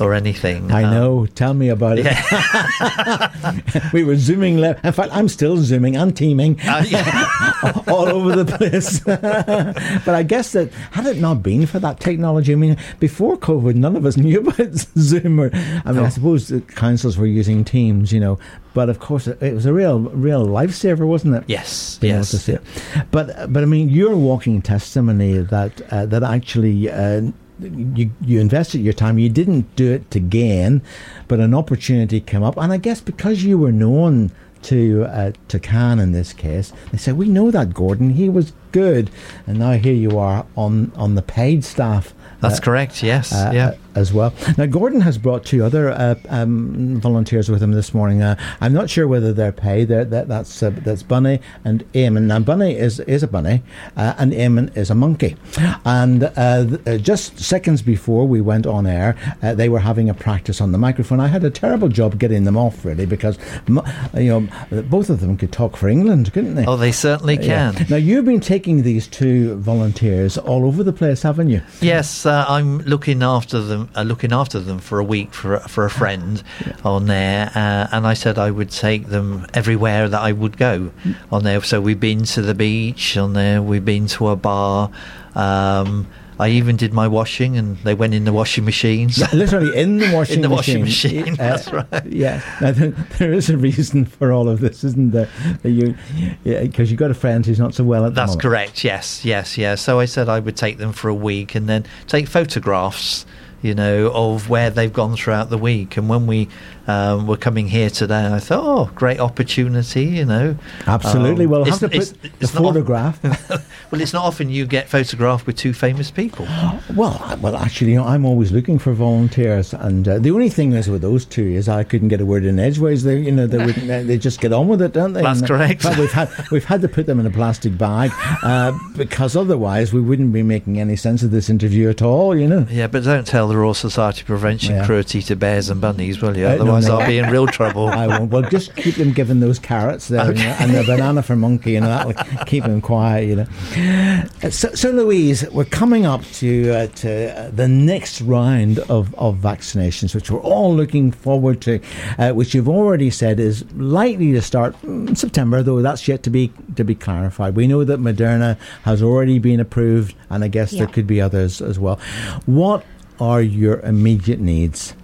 or 0.00 0.14
anything. 0.14 0.70
I 0.70 0.84
um, 0.84 0.94
know. 0.94 1.26
Tell 1.26 1.54
me 1.54 1.68
about 1.68 1.98
it. 1.98 2.06
Yeah. 2.06 3.60
we 3.92 4.04
were 4.04 4.16
zooming. 4.16 4.58
Le- 4.58 4.78
in 4.82 4.92
fact, 4.92 5.10
I'm 5.12 5.28
still 5.28 5.56
zooming 5.58 5.96
and 5.96 6.16
teaming 6.16 6.60
uh, 6.62 6.84
yeah. 6.88 7.72
all 7.88 8.08
over 8.08 8.42
the 8.42 8.56
place. 8.56 9.00
but 10.04 10.14
I 10.14 10.22
guess 10.22 10.52
that 10.52 10.72
had 10.92 11.06
it 11.06 11.18
not 11.18 11.42
been 11.42 11.66
for 11.66 11.78
that 11.78 12.00
technology, 12.00 12.52
I 12.52 12.56
mean, 12.56 12.76
before 12.98 13.36
COVID, 13.36 13.74
none 13.74 13.96
of 13.96 14.06
us 14.06 14.16
knew 14.16 14.40
about 14.40 14.74
Zoom. 14.98 15.40
Or 15.40 15.50
I 15.54 15.92
mean, 15.92 16.04
I 16.04 16.08
suppose 16.08 16.48
the 16.48 16.60
councils 16.60 17.18
were 17.18 17.26
using 17.26 17.64
Teams, 17.64 18.12
you 18.12 18.20
know. 18.20 18.38
But 18.72 18.88
of 18.88 19.00
course, 19.00 19.26
it 19.26 19.54
was 19.54 19.66
a 19.66 19.72
real, 19.72 20.00
real 20.00 20.46
lifesaver, 20.46 21.06
wasn't 21.06 21.34
it? 21.34 21.44
Yes, 21.48 21.98
Being 21.98 22.14
yes. 22.14 22.32
Able 22.32 22.38
to 22.38 22.44
see 22.44 22.52
it. 22.52 23.06
But, 23.10 23.52
but 23.52 23.62
I 23.62 23.66
mean, 23.66 23.88
you're 23.88 24.16
walking 24.16 24.62
testimony 24.62 25.38
that 25.38 25.80
uh, 25.92 26.06
that 26.06 26.22
actually 26.22 26.88
uh, 26.88 27.32
you 27.62 28.10
you 28.20 28.40
invested 28.40 28.80
your 28.80 28.92
time. 28.92 29.18
You 29.18 29.28
didn't 29.28 29.74
do 29.76 29.92
it 29.92 30.10
to 30.10 30.20
gain, 30.20 30.82
but 31.28 31.40
an 31.40 31.54
opportunity 31.54 32.20
came 32.20 32.42
up, 32.42 32.56
and 32.56 32.72
I 32.72 32.76
guess 32.76 33.00
because 33.00 33.44
you 33.44 33.58
were 33.58 33.72
known 33.72 34.30
to 34.62 35.04
uh, 35.04 35.32
to 35.48 35.58
CAN 35.58 35.98
in 35.98 36.12
this 36.12 36.32
case, 36.32 36.72
they 36.92 36.98
said 36.98 37.16
we 37.16 37.28
know 37.28 37.50
that 37.50 37.74
Gordon. 37.74 38.10
He 38.10 38.28
was 38.28 38.52
good, 38.72 39.10
and 39.46 39.58
now 39.58 39.72
here 39.72 39.94
you 39.94 40.18
are 40.18 40.46
on 40.56 40.92
on 40.96 41.14
the 41.14 41.22
paid 41.22 41.64
staff. 41.64 42.14
That's 42.40 42.58
uh, 42.58 42.62
correct. 42.62 43.02
Yes. 43.02 43.32
Uh, 43.32 43.50
yeah 43.54 43.74
as 43.94 44.12
well. 44.12 44.32
Now, 44.56 44.66
Gordon 44.66 45.00
has 45.02 45.18
brought 45.18 45.44
two 45.44 45.64
other 45.64 45.90
uh, 45.90 46.14
um, 46.28 47.00
volunteers 47.00 47.48
with 47.48 47.62
him 47.62 47.72
this 47.72 47.92
morning. 47.94 48.22
Uh, 48.22 48.36
I'm 48.60 48.72
not 48.72 48.90
sure 48.90 49.06
whether 49.08 49.32
they're 49.32 49.52
paid. 49.52 49.88
They're, 49.88 50.04
that, 50.04 50.28
that's 50.28 50.62
uh, 50.62 50.70
that's 50.70 51.02
Bunny 51.02 51.40
and 51.64 51.90
Eamon. 51.92 52.22
Now, 52.22 52.40
Bunny 52.40 52.76
is 52.76 53.00
is 53.00 53.22
a 53.22 53.28
bunny, 53.28 53.62
uh, 53.96 54.14
and 54.18 54.32
Eamon 54.32 54.76
is 54.76 54.90
a 54.90 54.94
monkey. 54.94 55.36
And 55.84 56.24
uh, 56.24 56.66
th- 56.66 56.80
uh, 56.86 56.98
just 56.98 57.38
seconds 57.38 57.82
before 57.82 58.26
we 58.26 58.40
went 58.40 58.66
on 58.66 58.86
air, 58.86 59.16
they 59.40 59.68
were 59.68 59.80
having 59.80 60.08
a 60.08 60.14
practice 60.14 60.60
on 60.60 60.72
the 60.72 60.78
microphone. 60.78 61.20
I 61.20 61.28
had 61.28 61.44
a 61.44 61.50
terrible 61.50 61.88
job 61.88 62.18
getting 62.18 62.44
them 62.44 62.56
off, 62.56 62.84
really, 62.84 63.06
because 63.06 63.38
you 63.66 63.82
know 64.14 64.82
both 64.82 65.10
of 65.10 65.20
them 65.20 65.36
could 65.36 65.52
talk 65.52 65.76
for 65.76 65.88
England, 65.88 66.32
couldn't 66.32 66.54
they? 66.54 66.66
Oh, 66.66 66.76
they 66.76 66.92
certainly 66.92 67.36
can. 67.36 67.74
Yeah. 67.74 67.84
Now, 67.90 67.96
you've 67.96 68.24
been 68.24 68.40
taking 68.40 68.82
these 68.82 69.08
two 69.08 69.56
volunteers 69.56 70.38
all 70.38 70.64
over 70.64 70.82
the 70.82 70.92
place, 70.92 71.22
haven't 71.22 71.48
you? 71.48 71.62
Yes, 71.80 72.26
I'm 72.26 72.78
looking 72.78 73.22
after 73.22 73.60
them 73.60 73.79
them, 73.80 73.90
uh, 73.96 74.02
looking 74.02 74.32
after 74.32 74.58
them 74.58 74.78
for 74.78 74.98
a 74.98 75.04
week 75.04 75.32
for 75.32 75.58
for 75.60 75.84
a 75.84 75.90
friend 75.90 76.42
yeah. 76.66 76.76
on 76.84 77.06
there, 77.06 77.50
uh, 77.54 77.88
and 77.92 78.06
I 78.06 78.14
said 78.14 78.38
I 78.38 78.50
would 78.50 78.70
take 78.70 79.06
them 79.08 79.46
everywhere 79.54 80.08
that 80.08 80.20
I 80.20 80.32
would 80.32 80.56
go 80.56 80.90
mm. 81.04 81.16
on 81.30 81.44
there. 81.44 81.62
So 81.62 81.80
we've 81.80 82.00
been 82.00 82.24
to 82.24 82.42
the 82.42 82.54
beach 82.54 83.16
on 83.16 83.32
there, 83.32 83.62
we've 83.62 83.84
been 83.84 84.06
to 84.08 84.28
a 84.28 84.36
bar. 84.36 84.90
Um, 85.34 86.06
I 86.40 86.48
even 86.48 86.76
did 86.76 86.94
my 86.94 87.06
washing, 87.06 87.58
and 87.58 87.76
they 87.78 87.92
went 87.92 88.14
in 88.14 88.24
the 88.24 88.32
washing 88.32 88.64
machines. 88.64 89.18
Literally 89.34 89.78
in 89.78 89.98
the 89.98 90.10
washing 90.14 90.36
in 90.36 90.40
the 90.40 90.48
machine. 90.48 90.80
washing 90.80 91.20
machine. 91.20 91.34
Uh, 91.34 91.36
that's 91.36 91.70
right. 91.70 92.06
Yeah, 92.06 92.40
now, 92.62 92.72
there 93.18 93.34
is 93.34 93.50
a 93.50 93.58
reason 93.58 94.06
for 94.06 94.32
all 94.32 94.48
of 94.48 94.60
this, 94.60 94.82
isn't 94.82 95.10
there? 95.10 95.28
You, 95.64 95.94
because 96.42 96.44
yeah, 96.44 96.62
you've 96.62 96.96
got 96.96 97.10
a 97.10 97.14
friend 97.14 97.44
who's 97.44 97.58
not 97.58 97.74
so 97.74 97.84
well 97.84 98.06
at. 98.06 98.14
That's 98.14 98.36
correct. 98.36 98.84
Yes, 98.84 99.22
yes, 99.22 99.58
yes. 99.58 99.82
So 99.82 100.00
I 100.00 100.06
said 100.06 100.30
I 100.30 100.40
would 100.40 100.56
take 100.56 100.78
them 100.78 100.94
for 100.94 101.10
a 101.10 101.14
week 101.14 101.54
and 101.54 101.68
then 101.68 101.84
take 102.06 102.26
photographs 102.26 103.26
you 103.62 103.74
know, 103.74 104.10
of 104.12 104.48
where 104.48 104.70
they've 104.70 104.92
gone 104.92 105.16
throughout 105.16 105.50
the 105.50 105.58
week. 105.58 105.96
And 105.96 106.08
when 106.08 106.26
we 106.26 106.48
um, 106.86 107.26
were 107.26 107.36
coming 107.36 107.68
here 107.68 107.90
today, 107.90 108.26
I 108.26 108.38
thought, 108.38 108.64
oh, 108.64 108.90
great 108.94 109.20
opportunity, 109.20 110.04
you 110.04 110.24
know. 110.24 110.56
Absolutely. 110.86 111.44
Um, 111.44 111.50
well, 111.50 111.64
have 111.64 111.78
to 111.80 111.88
put 111.88 111.96
it's, 111.96 112.12
the 112.12 112.30
it's 112.40 112.50
photograph. 112.50 113.22
well, 113.90 114.00
it's 114.00 114.12
not 114.12 114.24
often 114.24 114.50
you 114.50 114.66
get 114.66 114.88
photographed 114.88 115.46
with 115.46 115.56
two 115.56 115.72
famous 115.72 116.10
people. 116.10 116.46
well, 116.96 117.38
well, 117.40 117.56
actually, 117.56 117.92
you 117.92 117.96
know, 117.96 118.04
I'm 118.04 118.24
always 118.24 118.52
looking 118.52 118.78
for 118.78 118.92
volunteers, 118.92 119.72
and 119.74 120.06
uh, 120.08 120.18
the 120.18 120.30
only 120.30 120.48
thing 120.48 120.72
is 120.72 120.88
with 120.88 121.02
those 121.02 121.24
two 121.24 121.46
is 121.46 121.68
I 121.68 121.84
couldn't 121.84 122.08
get 122.08 122.20
a 122.20 122.26
word 122.26 122.44
in 122.44 122.58
edgeways. 122.58 123.04
They, 123.04 123.20
you 123.20 123.32
know, 123.32 123.46
they 123.46 123.64
would, 123.64 123.74
they 123.74 124.18
just 124.18 124.40
get 124.40 124.52
on 124.52 124.68
with 124.68 124.82
it, 124.82 124.92
don't 124.92 125.12
they? 125.12 125.22
That's 125.22 125.40
and, 125.40 125.48
correct. 125.48 125.82
Fact, 125.82 125.98
we've 125.98 126.12
had 126.12 126.30
we've 126.50 126.64
had 126.64 126.80
to 126.82 126.88
put 126.88 127.06
them 127.06 127.20
in 127.20 127.26
a 127.26 127.30
plastic 127.30 127.76
bag 127.76 128.10
uh, 128.42 128.72
because 128.96 129.36
otherwise 129.36 129.92
we 129.92 130.00
wouldn't 130.00 130.32
be 130.32 130.42
making 130.42 130.80
any 130.80 130.96
sense 130.96 131.22
of 131.22 131.30
this 131.30 131.50
interview 131.50 131.88
at 131.88 132.02
all. 132.02 132.36
You 132.36 132.48
know. 132.48 132.66
Yeah, 132.70 132.86
but 132.86 133.04
don't 133.04 133.26
tell 133.26 133.48
the 133.48 133.56
Royal 133.56 133.74
Society 133.74 134.24
Prevention 134.24 134.76
yeah. 134.76 134.86
cruelty 134.86 135.22
to 135.22 135.36
bears 135.36 135.68
and 135.68 135.80
bunnies, 135.80 136.20
will 136.20 136.36
you? 136.36 136.46
Uh, 136.46 136.69
Otherwise, 136.70 136.88
no, 136.88 136.94
no. 136.94 137.00
I'll 137.00 137.06
be 137.06 137.18
in 137.18 137.30
real 137.30 137.46
trouble. 137.46 137.88
I 137.88 138.06
won't. 138.06 138.30
Well, 138.30 138.42
just 138.42 138.74
keep 138.76 138.96
them 138.96 139.12
giving 139.12 139.40
those 139.40 139.58
carrots 139.58 140.08
there 140.08 140.22
okay. 140.22 140.38
you 140.38 140.46
know, 140.46 140.56
and 140.60 140.74
the 140.74 140.84
banana 140.84 141.22
for 141.22 141.36
monkey, 141.36 141.72
you 141.72 141.80
know, 141.80 141.88
that'll 141.88 142.44
keep 142.44 142.64
them 142.64 142.80
quiet, 142.80 143.28
you 143.28 143.36
know. 143.36 144.50
So, 144.50 144.74
so 144.74 144.90
Louise, 144.90 145.48
we're 145.50 145.64
coming 145.64 146.06
up 146.06 146.24
to, 146.24 146.70
uh, 146.72 146.86
to 146.86 147.38
uh, 147.38 147.50
the 147.50 147.68
next 147.68 148.20
round 148.20 148.78
of, 148.80 149.14
of 149.14 149.36
vaccinations, 149.36 150.14
which 150.14 150.30
we're 150.30 150.40
all 150.40 150.74
looking 150.74 151.12
forward 151.12 151.60
to, 151.62 151.80
uh, 152.18 152.32
which 152.32 152.54
you've 152.54 152.68
already 152.68 153.10
said 153.10 153.40
is 153.40 153.70
likely 153.72 154.32
to 154.32 154.42
start 154.42 154.74
in 154.82 155.16
September, 155.16 155.62
though 155.62 155.82
that's 155.82 156.06
yet 156.08 156.22
to 156.24 156.30
be 156.30 156.52
to 156.76 156.84
be 156.84 156.94
clarified. 156.94 157.56
We 157.56 157.66
know 157.66 157.84
that 157.84 158.00
Moderna 158.00 158.58
has 158.82 159.02
already 159.02 159.38
been 159.38 159.60
approved, 159.60 160.14
and 160.28 160.44
I 160.44 160.48
guess 160.48 160.72
yeah. 160.72 160.84
there 160.84 160.92
could 160.92 161.06
be 161.06 161.20
others 161.20 161.60
as 161.60 161.78
well. 161.78 161.98
What 162.46 162.84
are 163.18 163.42
your 163.42 163.80
immediate 163.80 164.40
needs? 164.40 164.94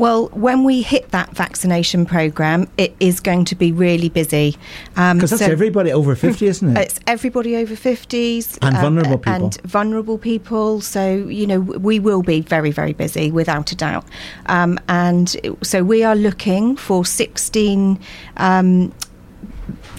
Well, 0.00 0.28
when 0.28 0.64
we 0.64 0.80
hit 0.80 1.10
that 1.10 1.36
vaccination 1.36 2.06
program, 2.06 2.68
it 2.78 2.96
is 3.00 3.20
going 3.20 3.44
to 3.44 3.54
be 3.54 3.70
really 3.70 4.08
busy. 4.08 4.56
Because 4.94 5.10
um, 5.10 5.18
that's 5.18 5.38
so 5.38 5.44
everybody 5.44 5.92
over 5.92 6.14
50, 6.16 6.46
isn't 6.46 6.74
it? 6.74 6.80
It's 6.80 7.00
everybody 7.06 7.54
over 7.54 7.74
50s. 7.74 8.58
And 8.62 8.78
uh, 8.78 8.80
vulnerable 8.80 9.18
people. 9.18 9.44
And 9.44 9.60
vulnerable 9.60 10.16
people. 10.16 10.80
So, 10.80 11.16
you 11.28 11.46
know, 11.46 11.60
we 11.60 11.98
will 11.98 12.22
be 12.22 12.40
very, 12.40 12.70
very 12.70 12.94
busy, 12.94 13.30
without 13.30 13.72
a 13.72 13.76
doubt. 13.76 14.06
Um, 14.46 14.78
and 14.88 15.36
so 15.62 15.84
we 15.84 16.02
are 16.02 16.16
looking 16.16 16.76
for 16.76 17.04
16 17.04 18.00
um, 18.38 18.94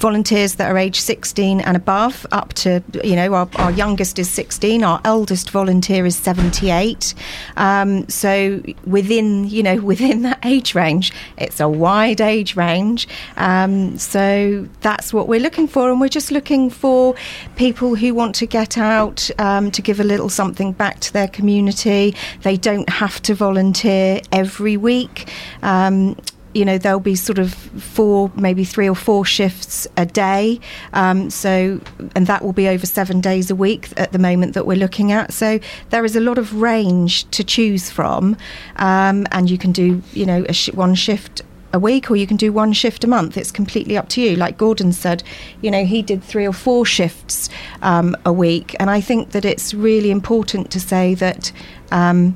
volunteers 0.01 0.55
that 0.55 0.69
are 0.69 0.77
age 0.77 0.99
16 0.99 1.61
and 1.61 1.77
above, 1.77 2.25
up 2.31 2.53
to, 2.53 2.83
you 3.03 3.15
know, 3.15 3.33
our, 3.33 3.47
our 3.55 3.71
youngest 3.71 4.17
is 4.19 4.29
16, 4.29 4.83
our 4.83 4.99
eldest 5.05 5.51
volunteer 5.51 6.05
is 6.05 6.15
78. 6.17 7.13
Um, 7.55 8.09
so 8.09 8.61
within, 8.85 9.47
you 9.47 9.63
know, 9.63 9.75
within 9.91 10.23
that 10.23 10.39
age 10.43 10.75
range, 10.75 11.13
it's 11.37 11.59
a 11.59 11.69
wide 11.69 12.19
age 12.19 12.55
range. 12.55 13.07
Um, 13.37 13.97
so 13.97 14.67
that's 14.81 15.13
what 15.13 15.27
we're 15.27 15.39
looking 15.39 15.67
for. 15.67 15.91
And 15.91 16.01
we're 16.01 16.09
just 16.09 16.31
looking 16.31 16.69
for 16.69 17.15
people 17.55 17.95
who 17.95 18.13
want 18.15 18.35
to 18.35 18.47
get 18.47 18.77
out 18.77 19.29
um, 19.39 19.69
to 19.71 19.81
give 19.81 19.99
a 19.99 20.03
little 20.03 20.29
something 20.29 20.71
back 20.71 20.99
to 21.01 21.13
their 21.13 21.27
community. 21.27 22.15
They 22.41 22.57
don't 22.57 22.89
have 22.89 23.21
to 23.23 23.35
volunteer 23.35 24.21
every 24.31 24.77
week. 24.77 25.29
Um, 25.61 26.17
you 26.53 26.65
know 26.65 26.77
there'll 26.77 26.99
be 26.99 27.15
sort 27.15 27.39
of 27.39 27.53
four 27.53 28.31
maybe 28.35 28.63
three 28.63 28.89
or 28.89 28.95
four 28.95 29.25
shifts 29.25 29.87
a 29.97 30.05
day. 30.05 30.59
Um, 30.93 31.29
so 31.29 31.79
and 32.15 32.27
that 32.27 32.43
will 32.43 32.53
be 32.53 32.67
over 32.67 32.85
seven 32.85 33.21
days 33.21 33.49
a 33.49 33.55
week 33.55 33.89
at 33.97 34.11
the 34.11 34.19
moment 34.19 34.53
that 34.53 34.65
we're 34.65 34.77
looking 34.77 35.11
at. 35.11 35.33
So 35.33 35.59
there 35.89 36.05
is 36.05 36.15
a 36.15 36.19
lot 36.19 36.37
of 36.37 36.61
range 36.61 37.29
to 37.31 37.43
choose 37.43 37.89
from. 37.89 38.37
Um, 38.77 39.27
and 39.31 39.49
you 39.49 39.57
can 39.57 39.71
do 39.71 40.01
you 40.13 40.25
know 40.25 40.45
sh- 40.51 40.73
one 40.73 40.95
shift 40.95 41.41
a 41.73 41.79
week 41.79 42.11
or 42.11 42.17
you 42.17 42.27
can 42.27 42.35
do 42.35 42.51
one 42.51 42.73
shift 42.73 43.03
a 43.03 43.07
month. 43.07 43.37
It's 43.37 43.51
completely 43.51 43.97
up 43.97 44.09
to 44.09 44.21
you. 44.21 44.35
Like 44.35 44.57
gordon 44.57 44.91
said 44.91 45.23
you 45.61 45.71
know 45.71 45.85
he 45.85 46.01
did 46.01 46.23
three 46.23 46.45
or 46.45 46.53
four 46.53 46.85
shifts 46.85 47.49
um, 47.81 48.15
a 48.25 48.33
week. 48.33 48.75
And 48.79 48.89
i 48.89 48.99
think 48.99 49.31
that 49.31 49.45
it's 49.45 49.73
really 49.73 50.11
important 50.11 50.71
to 50.71 50.79
say 50.79 51.13
that 51.15 51.51
um, 51.91 52.35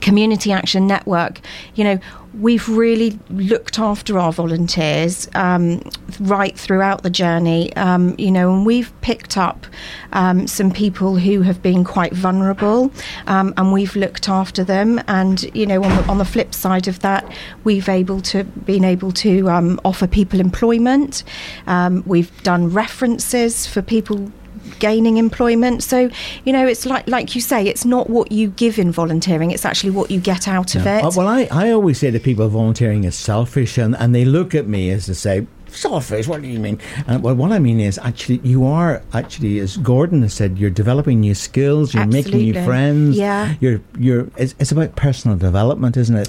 community 0.00 0.52
action 0.52 0.86
network 0.86 1.40
you 1.74 1.84
know 1.84 1.98
we've 2.40 2.68
really 2.68 3.18
looked 3.30 3.78
after 3.78 4.18
our 4.18 4.32
volunteers 4.32 5.28
um, 5.34 5.80
right 6.20 6.58
throughout 6.58 7.02
the 7.02 7.10
journey, 7.10 7.74
um, 7.76 8.14
you 8.18 8.30
know, 8.30 8.52
and 8.52 8.66
we've 8.66 8.92
picked 9.00 9.36
up 9.36 9.66
um, 10.12 10.46
some 10.46 10.70
people 10.70 11.16
who 11.16 11.42
have 11.42 11.62
been 11.62 11.84
quite 11.84 12.12
vulnerable, 12.12 12.92
um, 13.26 13.54
and 13.56 13.72
we've 13.72 13.96
looked 13.96 14.28
after 14.28 14.62
them. 14.64 15.00
And 15.08 15.42
you 15.54 15.66
know, 15.66 15.82
on 15.82 15.96
the, 15.96 16.08
on 16.08 16.18
the, 16.18 16.26
flip 16.26 16.54
side 16.54 16.88
of 16.88 17.00
that, 17.00 17.30
we've 17.64 17.88
able 17.88 18.20
to 18.22 18.44
been 18.44 18.84
able 18.84 19.12
to 19.12 19.48
um, 19.48 19.80
offer 19.84 20.06
people 20.06 20.40
employment. 20.40 21.22
Um, 21.66 22.02
we've 22.06 22.42
done 22.42 22.70
references 22.70 23.66
for 23.66 23.80
people 23.80 24.30
gaining 24.78 25.16
employment. 25.16 25.82
So, 25.82 26.10
you 26.44 26.52
know, 26.52 26.66
it's 26.66 26.86
like 26.86 27.06
like 27.08 27.34
you 27.34 27.40
say, 27.40 27.66
it's 27.66 27.84
not 27.84 28.10
what 28.10 28.32
you 28.32 28.48
give 28.48 28.78
in 28.78 28.92
volunteering; 28.92 29.50
it's 29.50 29.64
actually 29.64 29.90
what 29.90 30.10
you 30.10 30.20
get 30.20 30.48
out 30.48 30.74
of 30.74 30.86
it. 30.86 31.04
Uh, 31.04 31.10
well, 31.16 31.28
I, 31.28 31.48
I 31.50 31.70
always 31.70 31.98
say 31.98 32.10
that 32.10 32.22
people, 32.22 32.48
volunteering 32.48 33.04
is 33.04 33.14
selfish, 33.14 33.78
and, 33.78 33.96
and 33.96 34.14
they 34.14 34.24
look 34.24 34.54
at 34.54 34.66
me 34.66 34.90
as 34.90 35.06
to 35.06 35.14
say, 35.14 35.46
selfish. 35.68 36.26
What 36.26 36.42
do 36.42 36.48
you 36.48 36.58
mean? 36.58 36.80
And 37.06 37.22
well, 37.22 37.34
what 37.34 37.52
I 37.52 37.58
mean 37.58 37.80
is 37.80 37.98
actually 37.98 38.40
you 38.42 38.66
are 38.66 39.02
actually, 39.12 39.58
as 39.58 39.76
Gordon 39.76 40.22
has 40.22 40.34
said, 40.34 40.58
you're 40.58 40.70
developing 40.70 41.20
new 41.20 41.34
skills, 41.34 41.94
you're 41.94 42.02
Absolutely. 42.02 42.32
making 42.32 42.52
new 42.52 42.64
friends. 42.64 43.16
Yeah, 43.16 43.54
you're 43.60 43.80
you're. 43.98 44.28
It's, 44.36 44.54
it's 44.58 44.72
about 44.72 44.96
personal 44.96 45.36
development, 45.36 45.96
isn't 45.96 46.16
it? 46.16 46.28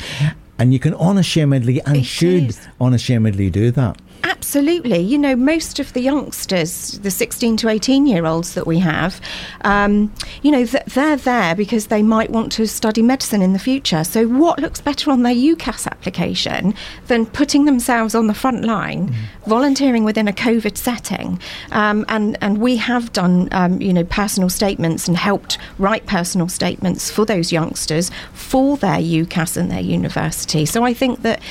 And 0.60 0.74
you 0.74 0.80
can 0.80 0.96
unashamedly 0.96 1.82
and 1.86 1.98
it 1.98 2.06
should 2.06 2.50
is. 2.50 2.68
unashamedly 2.82 3.52
do 3.52 3.70
that. 3.72 4.02
Absolutely. 4.24 5.00
You 5.00 5.18
know, 5.18 5.36
most 5.36 5.80
of 5.80 5.94
the 5.94 6.02
youngsters, 6.02 7.00
the 7.00 7.12
16 7.12 7.58
to 7.58 7.70
18 7.70 8.08
year 8.08 8.26
olds 8.26 8.54
that 8.54 8.66
we 8.66 8.80
have, 8.80 9.22
um, 9.62 10.14
you 10.42 10.52
know, 10.52 10.66
th- 10.66 10.86
they're 10.86 11.18
there 11.18 11.56
because 11.56 11.88
they 11.88 12.02
might 12.02 12.30
want 12.30 12.52
to 12.54 12.68
study 12.68 13.02
medicine 13.02 13.42
in 13.42 13.54
the 13.54 13.60
future. 13.60 14.04
So, 14.04 14.28
what 14.28 14.60
looks 14.60 14.82
better 14.82 15.12
on 15.12 15.24
their 15.24 15.34
UCAS 15.34 15.88
application 15.88 16.74
than 17.08 17.26
putting 17.26 17.66
themselves 17.66 18.16
on 18.16 18.28
the 18.28 18.34
front 18.34 18.64
line, 18.64 19.14
volunteering 19.46 20.04
within 20.04 20.28
a 20.28 20.34
COVID 20.34 20.78
setting? 20.78 21.40
Um, 21.72 22.06
and, 22.08 22.38
and 22.42 22.60
we 22.60 22.78
have 22.78 23.12
done, 23.14 23.50
um, 23.52 23.82
you 23.82 23.94
know, 23.94 24.04
personal 24.04 24.50
statements 24.50 25.08
and 25.08 25.18
helped 25.18 25.58
write 25.78 26.06
personal 26.06 26.48
statements 26.50 27.12
for 27.12 27.26
those 27.26 27.52
youngsters 27.52 28.12
for 28.34 28.78
their 28.78 28.98
UCAS 29.00 29.58
and 29.58 29.72
their 29.72 29.82
university. 29.82 30.66
So, 30.66 30.84
I 30.84 30.94
think 30.94 31.22
that 31.22 31.42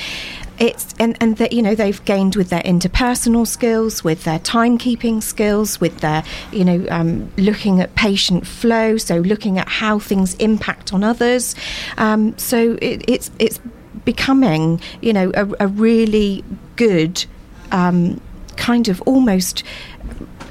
it's 0.59 0.93
and, 0.99 1.17
and 1.21 1.37
that 1.37 1.53
you 1.53 1.61
know 1.61 1.75
they've 1.75 2.03
gained 2.05 2.35
with 2.35 2.49
their 2.49 2.61
interpersonal 2.61 3.45
skills 3.45 4.03
with 4.03 4.23
their 4.23 4.39
timekeeping 4.39 5.21
skills 5.21 5.79
with 5.79 5.99
their 5.99 6.23
you 6.51 6.65
know 6.65 6.85
um, 6.89 7.31
looking 7.37 7.81
at 7.81 7.93
patient 7.95 8.45
flow 8.45 8.97
so 8.97 9.17
looking 9.17 9.57
at 9.57 9.67
how 9.67 9.99
things 9.99 10.33
impact 10.35 10.93
on 10.93 11.03
others. 11.03 11.55
Um, 11.97 12.37
so 12.37 12.77
it, 12.81 13.03
it's 13.07 13.31
it's 13.39 13.59
becoming 14.05 14.81
you 15.01 15.13
know 15.13 15.31
a, 15.35 15.47
a 15.59 15.67
really 15.67 16.43
good 16.75 17.25
um, 17.71 18.21
kind 18.55 18.87
of 18.87 19.01
almost 19.03 19.63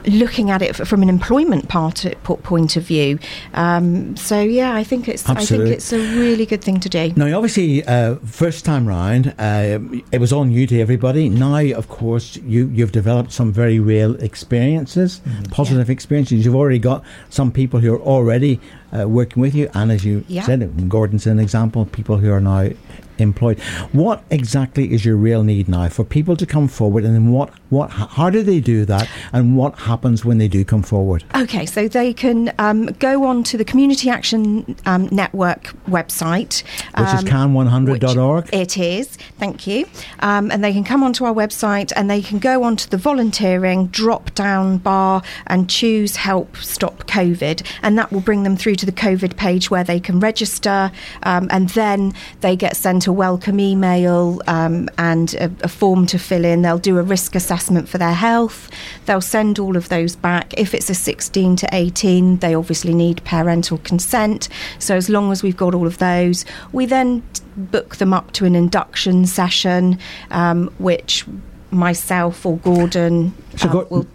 looking 0.06 0.50
at 0.50 0.62
it 0.62 0.74
from 0.76 1.02
an 1.02 1.08
employment 1.08 1.68
part 1.68 2.04
po- 2.22 2.36
point 2.36 2.76
of 2.76 2.84
view. 2.84 3.18
Um, 3.54 4.16
so 4.16 4.40
yeah, 4.40 4.74
I 4.74 4.84
think 4.84 5.08
it's 5.08 5.28
Absolutely. 5.28 5.66
I 5.66 5.68
think 5.70 5.76
it's 5.78 5.92
a 5.92 5.98
really 6.18 6.46
good 6.46 6.62
thing 6.62 6.80
to 6.80 6.88
do. 6.88 7.12
Now, 7.16 7.36
obviously, 7.36 7.84
uh, 7.84 8.16
first 8.24 8.64
time 8.64 8.86
round, 8.86 9.34
uh, 9.38 9.78
it 10.12 10.20
was 10.20 10.32
all 10.32 10.44
new 10.44 10.66
to 10.68 10.80
everybody. 10.80 11.28
Now, 11.28 11.58
of 11.76 11.88
course, 11.88 12.36
you 12.36 12.68
you've 12.68 12.92
developed 12.92 13.32
some 13.32 13.52
very 13.52 13.78
real 13.78 14.14
experiences, 14.22 15.20
positive 15.50 15.90
experiences. 15.90 16.44
You've 16.44 16.54
already 16.56 16.78
got 16.78 17.02
some 17.30 17.50
people 17.50 17.80
who 17.80 17.94
are 17.94 18.00
already 18.00 18.60
uh, 18.98 19.08
working 19.08 19.40
with 19.40 19.54
you, 19.54 19.68
and 19.74 19.90
as 19.90 20.04
you 20.04 20.24
Yeah. 20.28 20.42
said, 20.44 20.88
Gordon's 20.88 21.26
an 21.26 21.38
example. 21.40 21.84
People 21.86 22.18
who 22.18 22.30
are 22.32 22.40
now 22.40 22.70
employed. 23.18 23.58
What 23.92 24.22
exactly 24.30 24.92
is 24.92 25.04
your 25.04 25.16
real 25.16 25.42
need 25.42 25.68
now 25.68 25.88
for 25.88 26.04
people 26.04 26.36
to 26.36 26.46
come 26.46 26.68
forward, 26.68 27.04
and 27.04 27.14
then 27.14 27.32
what 27.32 27.50
what 27.70 27.90
how 27.90 28.30
do 28.30 28.42
they 28.42 28.60
do 28.60 28.84
that, 28.84 29.08
and 29.32 29.56
what 29.56 29.78
happens 29.80 30.24
when 30.24 30.38
they 30.38 30.48
do 30.48 30.64
come 30.64 30.82
forward? 30.82 31.24
Okay, 31.34 31.66
so 31.66 31.88
they 31.88 32.12
can 32.12 32.52
um, 32.58 32.86
go 32.98 33.24
on 33.24 33.42
to 33.44 33.56
the 33.56 33.64
Community 33.64 34.10
Action 34.10 34.76
um, 34.86 35.08
Network 35.10 35.74
website, 35.86 36.62
Which 36.98 37.08
is 37.08 37.32
um, 37.32 37.54
can100.org. 37.54 38.44
which 38.44 38.54
It 38.54 38.78
is, 38.78 39.16
thank 39.38 39.66
you. 39.66 39.86
Um, 40.20 40.50
and 40.50 40.62
they 40.62 40.72
can 40.72 40.84
come 40.84 41.02
onto 41.02 41.24
our 41.24 41.34
website 41.34 41.92
and 41.96 42.10
they 42.10 42.22
can 42.22 42.38
go 42.38 42.62
onto 42.62 42.88
the 42.88 42.96
volunteering 42.96 43.86
drop 43.88 44.34
down 44.34 44.78
bar 44.78 45.22
and 45.46 45.68
choose 45.68 46.16
Help 46.16 46.56
Stop 46.56 47.04
COVID. 47.06 47.62
And 47.82 47.98
that 47.98 48.12
will 48.12 48.20
bring 48.20 48.42
them 48.42 48.56
through 48.56 48.76
to 48.76 48.86
the 48.86 48.92
COVID 48.92 49.36
page 49.36 49.70
where 49.70 49.84
they 49.84 50.00
can 50.00 50.20
register. 50.20 50.90
Um, 51.22 51.48
and 51.50 51.68
then 51.70 52.14
they 52.40 52.56
get 52.56 52.76
sent 52.76 53.05
a 53.06 53.12
welcome 53.12 53.60
email 53.60 54.40
um, 54.46 54.88
and 54.98 55.34
a, 55.34 55.50
a 55.62 55.68
form 55.68 56.06
to 56.06 56.18
fill 56.18 56.44
in. 56.44 56.62
They'll 56.62 56.78
do 56.78 56.98
a 56.98 57.02
risk 57.02 57.34
assessment 57.34 57.88
for 57.88 57.98
their 57.98 58.14
health. 58.14 58.70
They'll 59.06 59.20
send 59.20 59.58
all 59.58 59.76
of 59.76 59.88
those 59.88 60.16
back. 60.16 60.54
If 60.56 60.74
it's 60.74 60.90
a 60.90 60.94
16 60.94 61.56
to 61.56 61.68
18, 61.72 62.38
they 62.38 62.54
obviously 62.54 62.94
need 62.94 63.22
parental 63.24 63.78
consent. 63.78 64.48
So 64.78 64.96
as 64.96 65.08
long 65.08 65.32
as 65.32 65.42
we've 65.42 65.56
got 65.56 65.74
all 65.74 65.86
of 65.86 65.98
those, 65.98 66.44
we 66.72 66.86
then 66.86 67.22
book 67.56 67.96
them 67.96 68.12
up 68.12 68.32
to 68.32 68.44
an 68.44 68.54
induction 68.54 69.26
session, 69.26 69.98
um, 70.30 70.68
which 70.78 71.24
myself 71.70 72.46
or 72.46 72.58
Gordon 72.58 73.34
So, 73.56 73.68
um, 73.68 73.72
Gor- 73.72 73.86
will 73.90 74.06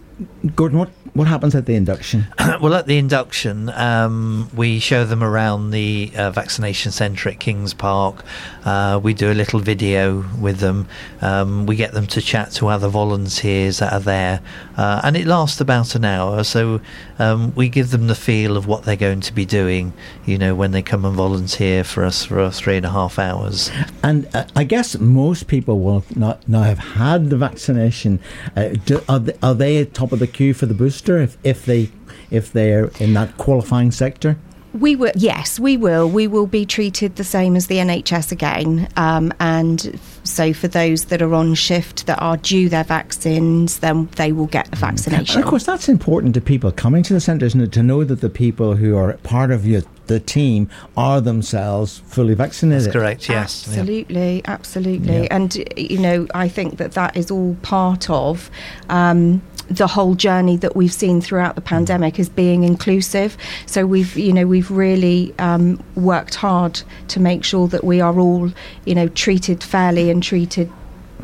Gordon, 0.54 0.78
what 0.78 0.90
what 1.14 1.28
happens 1.28 1.54
at 1.54 1.66
the 1.66 1.74
induction? 1.74 2.26
well, 2.60 2.74
at 2.74 2.86
the 2.86 2.96
induction, 2.96 3.68
um, 3.70 4.48
we 4.54 4.78
show 4.78 5.04
them 5.04 5.22
around 5.22 5.70
the 5.70 6.10
uh, 6.16 6.30
vaccination 6.30 6.90
centre 6.90 7.28
at 7.28 7.38
Kings 7.38 7.74
Park. 7.74 8.24
Uh, 8.64 8.98
we 9.02 9.12
do 9.12 9.30
a 9.30 9.34
little 9.34 9.60
video 9.60 10.24
with 10.40 10.60
them. 10.60 10.88
Um, 11.20 11.66
we 11.66 11.76
get 11.76 11.92
them 11.92 12.06
to 12.08 12.22
chat 12.22 12.52
to 12.52 12.68
other 12.68 12.88
volunteers 12.88 13.78
that 13.80 13.92
are 13.92 14.00
there, 14.00 14.40
uh, 14.78 15.02
and 15.04 15.16
it 15.16 15.26
lasts 15.26 15.60
about 15.60 15.94
an 15.94 16.06
hour. 16.06 16.44
So 16.44 16.80
um, 17.18 17.54
we 17.54 17.68
give 17.68 17.90
them 17.90 18.06
the 18.06 18.14
feel 18.14 18.56
of 18.56 18.66
what 18.66 18.84
they're 18.84 18.96
going 18.96 19.20
to 19.20 19.34
be 19.34 19.44
doing. 19.44 19.92
You 20.24 20.38
know, 20.38 20.54
when 20.54 20.70
they 20.70 20.82
come 20.82 21.04
and 21.04 21.14
volunteer 21.14 21.84
for 21.84 22.04
us 22.04 22.24
for 22.24 22.50
three 22.50 22.78
and 22.78 22.86
a 22.86 22.90
half 22.90 23.18
hours. 23.18 23.70
And 24.02 24.34
uh, 24.34 24.46
I 24.56 24.64
guess 24.64 24.98
most 24.98 25.46
people 25.46 25.80
will 25.80 26.04
not 26.16 26.48
now 26.48 26.62
have 26.62 26.78
had 26.78 27.28
the 27.28 27.36
vaccination. 27.36 28.18
Uh, 28.56 28.70
do, 28.86 29.02
are, 29.10 29.18
they, 29.18 29.34
are 29.42 29.54
they 29.54 29.78
at 29.78 29.92
top 29.92 30.12
of 30.12 30.18
the 30.18 30.26
queue 30.26 30.54
for 30.54 30.64
the 30.64 30.74
booster 30.74 31.01
if, 31.08 31.36
if 31.44 31.64
they 31.64 31.90
if 32.30 32.52
they're 32.52 32.90
in 32.98 33.14
that 33.14 33.36
qualifying 33.36 33.90
sector? 33.90 34.36
We 34.72 34.96
will, 34.96 35.12
yes, 35.14 35.60
we 35.60 35.76
will. 35.76 36.08
We 36.08 36.26
will 36.26 36.46
be 36.46 36.64
treated 36.64 37.16
the 37.16 37.24
same 37.24 37.56
as 37.56 37.66
the 37.66 37.76
NHS 37.76 38.32
again. 38.32 38.88
Um, 38.96 39.32
and 39.38 40.00
so, 40.24 40.54
for 40.54 40.66
those 40.66 41.06
that 41.06 41.20
are 41.20 41.34
on 41.34 41.54
shift 41.54 42.06
that 42.06 42.20
are 42.22 42.38
due 42.38 42.70
their 42.70 42.84
vaccines, 42.84 43.80
then 43.80 44.06
they 44.16 44.32
will 44.32 44.46
get 44.46 44.70
the 44.70 44.76
vaccination. 44.76 45.36
And 45.36 45.44
of 45.44 45.50
course, 45.50 45.66
that's 45.66 45.90
important 45.90 46.32
to 46.34 46.40
people 46.40 46.72
coming 46.72 47.02
to 47.02 47.12
the 47.12 47.20
centre, 47.20 47.44
isn't 47.44 47.60
it? 47.60 47.72
To 47.72 47.82
know 47.82 48.02
that 48.04 48.22
the 48.22 48.30
people 48.30 48.76
who 48.76 48.96
are 48.96 49.12
part 49.18 49.50
of 49.50 49.66
your, 49.66 49.82
the 50.06 50.20
team 50.20 50.68
are 50.96 51.20
themselves 51.20 51.98
fully 52.06 52.34
vaccinated. 52.34 52.86
That's 52.86 52.92
correct. 52.92 53.28
Yes. 53.28 53.66
Yeah. 53.66 53.80
Absolutely, 53.80 54.42
absolutely. 54.46 55.22
Yeah. 55.22 55.28
And, 55.30 55.64
you 55.76 55.98
know, 55.98 56.26
I 56.34 56.48
think 56.48 56.78
that 56.78 56.92
that 56.92 57.16
is 57.16 57.30
all 57.30 57.56
part 57.62 58.10
of. 58.10 58.50
Um, 58.88 59.42
the 59.70 59.86
whole 59.86 60.14
journey 60.14 60.56
that 60.58 60.76
we've 60.76 60.92
seen 60.92 61.20
throughout 61.20 61.54
the 61.54 61.60
pandemic 61.60 62.18
is 62.18 62.28
being 62.28 62.62
inclusive. 62.62 63.36
So 63.66 63.86
we've, 63.86 64.16
you 64.16 64.32
know, 64.32 64.46
we've 64.46 64.70
really 64.70 65.34
um, 65.38 65.82
worked 65.94 66.34
hard 66.34 66.82
to 67.08 67.20
make 67.20 67.44
sure 67.44 67.68
that 67.68 67.84
we 67.84 68.00
are 68.00 68.18
all, 68.18 68.52
you 68.84 68.94
know, 68.94 69.08
treated 69.08 69.62
fairly 69.62 70.10
and 70.10 70.22
treated 70.22 70.70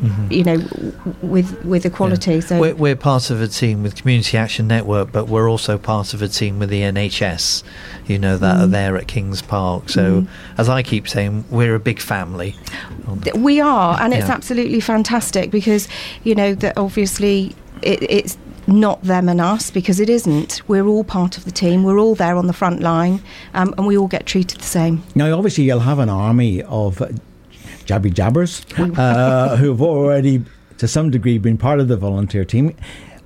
mm-hmm. 0.01 0.31
you 0.31 0.43
know, 0.43 0.57
with 1.21 1.63
with 1.63 1.85
equality. 1.85 2.35
Yeah. 2.35 2.39
So 2.39 2.59
we're, 2.59 2.75
we're, 2.75 2.95
part 2.95 3.29
of 3.29 3.41
a 3.41 3.47
team 3.47 3.83
with 3.83 3.95
Community 3.95 4.37
Action 4.37 4.67
Network, 4.67 5.11
but 5.11 5.27
we're 5.27 5.49
also 5.49 5.77
part 5.77 6.13
of 6.13 6.21
a 6.21 6.27
team 6.27 6.59
with 6.59 6.69
the 6.69 6.81
NHS. 6.81 7.63
You 8.07 8.19
know 8.19 8.37
that 8.37 8.57
mm. 8.57 8.63
are 8.63 8.67
there 8.67 8.97
at 8.97 9.07
Kings 9.07 9.41
Park. 9.41 9.89
So 9.89 10.21
mm. 10.21 10.27
as 10.57 10.69
I 10.69 10.83
keep 10.83 11.07
saying, 11.07 11.45
we're 11.49 11.75
a 11.75 11.79
big 11.79 11.99
family. 11.99 12.55
We 13.35 13.59
are, 13.59 13.99
and 14.01 14.13
it's 14.13 14.29
absolutely 14.29 14.79
fantastic 14.79 15.51
because 15.51 15.87
you 16.23 16.35
know 16.35 16.55
that 16.55 16.77
obviously 16.77 17.55
it, 17.81 18.03
it's 18.03 18.37
not 18.67 19.01
them 19.03 19.27
and 19.27 19.41
us 19.41 19.71
because 19.71 19.99
it 19.99 20.09
isn't. 20.09 20.61
We're 20.67 20.85
all 20.85 21.03
part 21.03 21.37
of 21.37 21.45
the 21.45 21.51
team. 21.51 21.83
We're 21.83 21.99
all 21.99 22.15
there 22.15 22.35
on 22.35 22.47
the 22.47 22.53
front 22.53 22.81
line, 22.81 23.21
um, 23.53 23.73
and 23.77 23.87
we 23.87 23.97
all 23.97 24.07
get 24.07 24.25
treated 24.25 24.59
the 24.59 24.65
same. 24.65 25.03
Now, 25.15 25.35
obviously, 25.35 25.65
you'll 25.65 25.79
have 25.79 25.99
an 25.99 26.09
army 26.09 26.61
of 26.63 27.01
jabby 27.89 28.13
jabbers 28.13 28.65
uh, 28.77 29.57
who've 29.57 29.81
already, 29.81 30.43
to 30.77 30.87
some 30.87 31.09
degree, 31.09 31.37
been 31.37 31.57
part 31.57 31.79
of 31.79 31.87
the 31.87 31.97
volunteer 31.97 32.45
team 32.45 32.75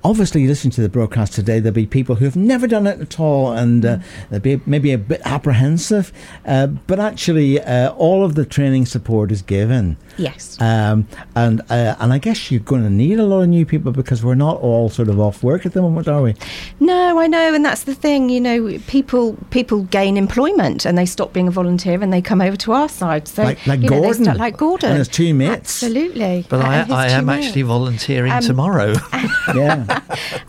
obviously 0.04 0.46
listening 0.46 0.70
to 0.70 0.82
the 0.82 0.88
broadcast 0.88 1.32
today, 1.32 1.58
there'll 1.58 1.74
be 1.74 1.86
people 1.86 2.16
who 2.16 2.26
have 2.26 2.36
never 2.36 2.66
done 2.66 2.86
it 2.86 3.00
at 3.00 3.18
all 3.18 3.52
and 3.52 3.84
uh, 3.86 3.98
they'll 4.30 4.38
be 4.38 4.60
maybe 4.66 4.92
a 4.92 4.98
bit 4.98 5.20
apprehensive, 5.24 6.12
uh, 6.44 6.66
but 6.66 7.00
actually, 7.00 7.58
uh, 7.60 7.90
all 7.92 8.22
of 8.22 8.34
the 8.34 8.44
training 8.44 8.84
support 8.84 9.32
is 9.32 9.40
given. 9.40 9.96
Yes. 10.16 10.60
Um, 10.60 11.06
and 11.34 11.60
uh, 11.70 11.96
and 11.98 12.12
I 12.12 12.18
guess 12.18 12.50
you're 12.50 12.60
going 12.60 12.82
to 12.82 12.90
need 12.90 13.18
a 13.18 13.24
lot 13.24 13.42
of 13.42 13.48
new 13.48 13.66
people 13.66 13.92
because 13.92 14.24
we're 14.24 14.34
not 14.34 14.58
all 14.60 14.88
sort 14.88 15.08
of 15.08 15.20
off 15.20 15.42
work 15.42 15.66
at 15.66 15.72
the 15.72 15.82
moment, 15.82 16.08
are 16.08 16.22
we? 16.22 16.34
No, 16.80 17.18
I 17.18 17.26
know, 17.26 17.54
and 17.54 17.64
that's 17.64 17.84
the 17.84 17.94
thing. 17.94 18.28
You 18.28 18.40
know, 18.40 18.78
people 18.86 19.36
people 19.50 19.82
gain 19.84 20.16
employment 20.16 20.84
and 20.84 20.96
they 20.96 21.06
stop 21.06 21.32
being 21.32 21.48
a 21.48 21.50
volunteer 21.50 22.02
and 22.02 22.12
they 22.12 22.22
come 22.22 22.40
over 22.40 22.56
to 22.56 22.72
our 22.72 22.88
side. 22.88 23.28
So 23.28 23.42
like, 23.44 23.66
like 23.66 23.86
Gordon, 23.86 24.02
know, 24.02 24.12
start, 24.12 24.38
like 24.38 24.56
Gordon, 24.56 24.90
and 24.90 24.98
his 24.98 25.08
two 25.08 25.34
mates. 25.34 25.82
Absolutely. 25.82 26.46
But 26.48 26.60
I, 26.64 26.86
I 26.90 27.08
am 27.08 27.26
mates. 27.26 27.46
actually 27.46 27.62
volunteering 27.62 28.32
um, 28.32 28.42
tomorrow. 28.42 28.94
yeah. 29.54 30.00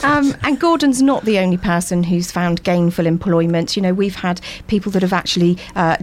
um, 0.04 0.36
and 0.44 0.60
Gordon's 0.60 1.02
not 1.02 1.26
the 1.26 1.40
only 1.40 1.58
person 1.58 2.04
who's 2.04 2.32
found 2.32 2.64
gainful 2.64 3.06
employment. 3.06 3.76
You 3.76 3.82
know, 3.82 3.94
we've 3.94 4.16
had 4.16 4.42
people 4.68 4.92
that 4.94 5.02
have 5.02 5.14
actually. 5.14 5.58
Uh, 5.76 5.98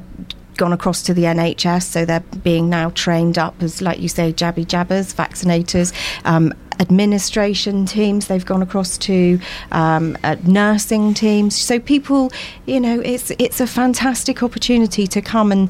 gone 0.62 0.72
across 0.72 1.02
to 1.02 1.12
the 1.12 1.24
NHS, 1.24 1.82
so 1.82 2.04
they're 2.04 2.20
being 2.44 2.70
now 2.70 2.90
trained 2.90 3.36
up 3.36 3.60
as, 3.64 3.82
like 3.82 3.98
you 3.98 4.06
say, 4.08 4.32
jabby 4.32 4.64
jabbers, 4.64 5.12
vaccinators, 5.12 5.92
um, 6.24 6.54
administration 6.78 7.84
teams. 7.84 8.28
They've 8.28 8.46
gone 8.46 8.62
across 8.62 8.96
to 8.98 9.40
um, 9.72 10.16
uh, 10.22 10.36
nursing 10.44 11.14
teams. 11.14 11.60
So 11.60 11.80
people, 11.80 12.30
you 12.64 12.78
know, 12.78 13.00
it's 13.00 13.32
it's 13.40 13.60
a 13.60 13.66
fantastic 13.66 14.44
opportunity 14.44 15.08
to 15.08 15.20
come 15.20 15.50
and 15.50 15.68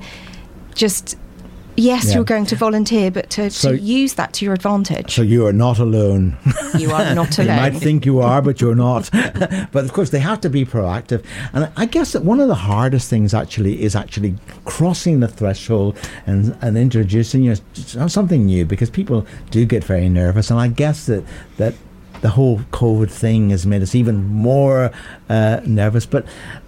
just 0.74 1.16
Yes, 1.76 2.08
yeah. 2.08 2.16
you're 2.16 2.24
going 2.24 2.46
to 2.46 2.56
volunteer, 2.56 3.10
but 3.10 3.30
to, 3.30 3.50
so, 3.50 3.72
to, 3.72 3.80
use 3.80 4.14
that 4.14 4.32
to 4.34 4.44
your 4.44 4.54
advantage. 4.54 5.14
So 5.14 5.22
you 5.22 5.46
are 5.46 5.52
not 5.52 5.78
alone. 5.78 6.36
You 6.76 6.92
are 6.92 7.14
not 7.14 7.38
alone. 7.38 7.56
you 7.56 7.62
might 7.72 7.76
think 7.76 8.04
you 8.04 8.20
are, 8.20 8.42
but 8.42 8.60
you're 8.60 8.74
not. 8.74 9.10
but 9.12 9.84
of 9.84 9.92
course, 9.92 10.10
they 10.10 10.18
have 10.18 10.40
to 10.42 10.50
be 10.50 10.64
proactive. 10.64 11.24
And 11.52 11.70
I 11.76 11.86
guess 11.86 12.12
that 12.12 12.24
one 12.24 12.40
of 12.40 12.48
the 12.48 12.54
hardest 12.54 13.08
things 13.08 13.32
actually 13.32 13.82
is 13.82 13.96
actually 13.96 14.36
crossing 14.64 15.20
the 15.20 15.28
threshold 15.28 15.96
and, 16.26 16.56
and 16.60 16.76
introducing 16.76 17.42
you 17.42 17.56
something 17.74 18.46
new 18.46 18.64
because 18.64 18.90
people 18.90 19.26
do 19.50 19.64
get 19.64 19.82
very 19.84 20.08
nervous. 20.08 20.50
And 20.50 20.60
I 20.60 20.68
guess 20.68 21.06
that, 21.06 21.24
that 21.56 21.74
the 22.22 22.30
whole 22.30 22.60
COVID 22.70 23.10
thing 23.10 23.50
has 23.50 23.66
made 23.66 23.82
us 23.82 23.94
even 23.94 24.24
more 24.24 24.90
uh, 25.28 25.60
nervous. 25.66 26.06
But 26.06 26.24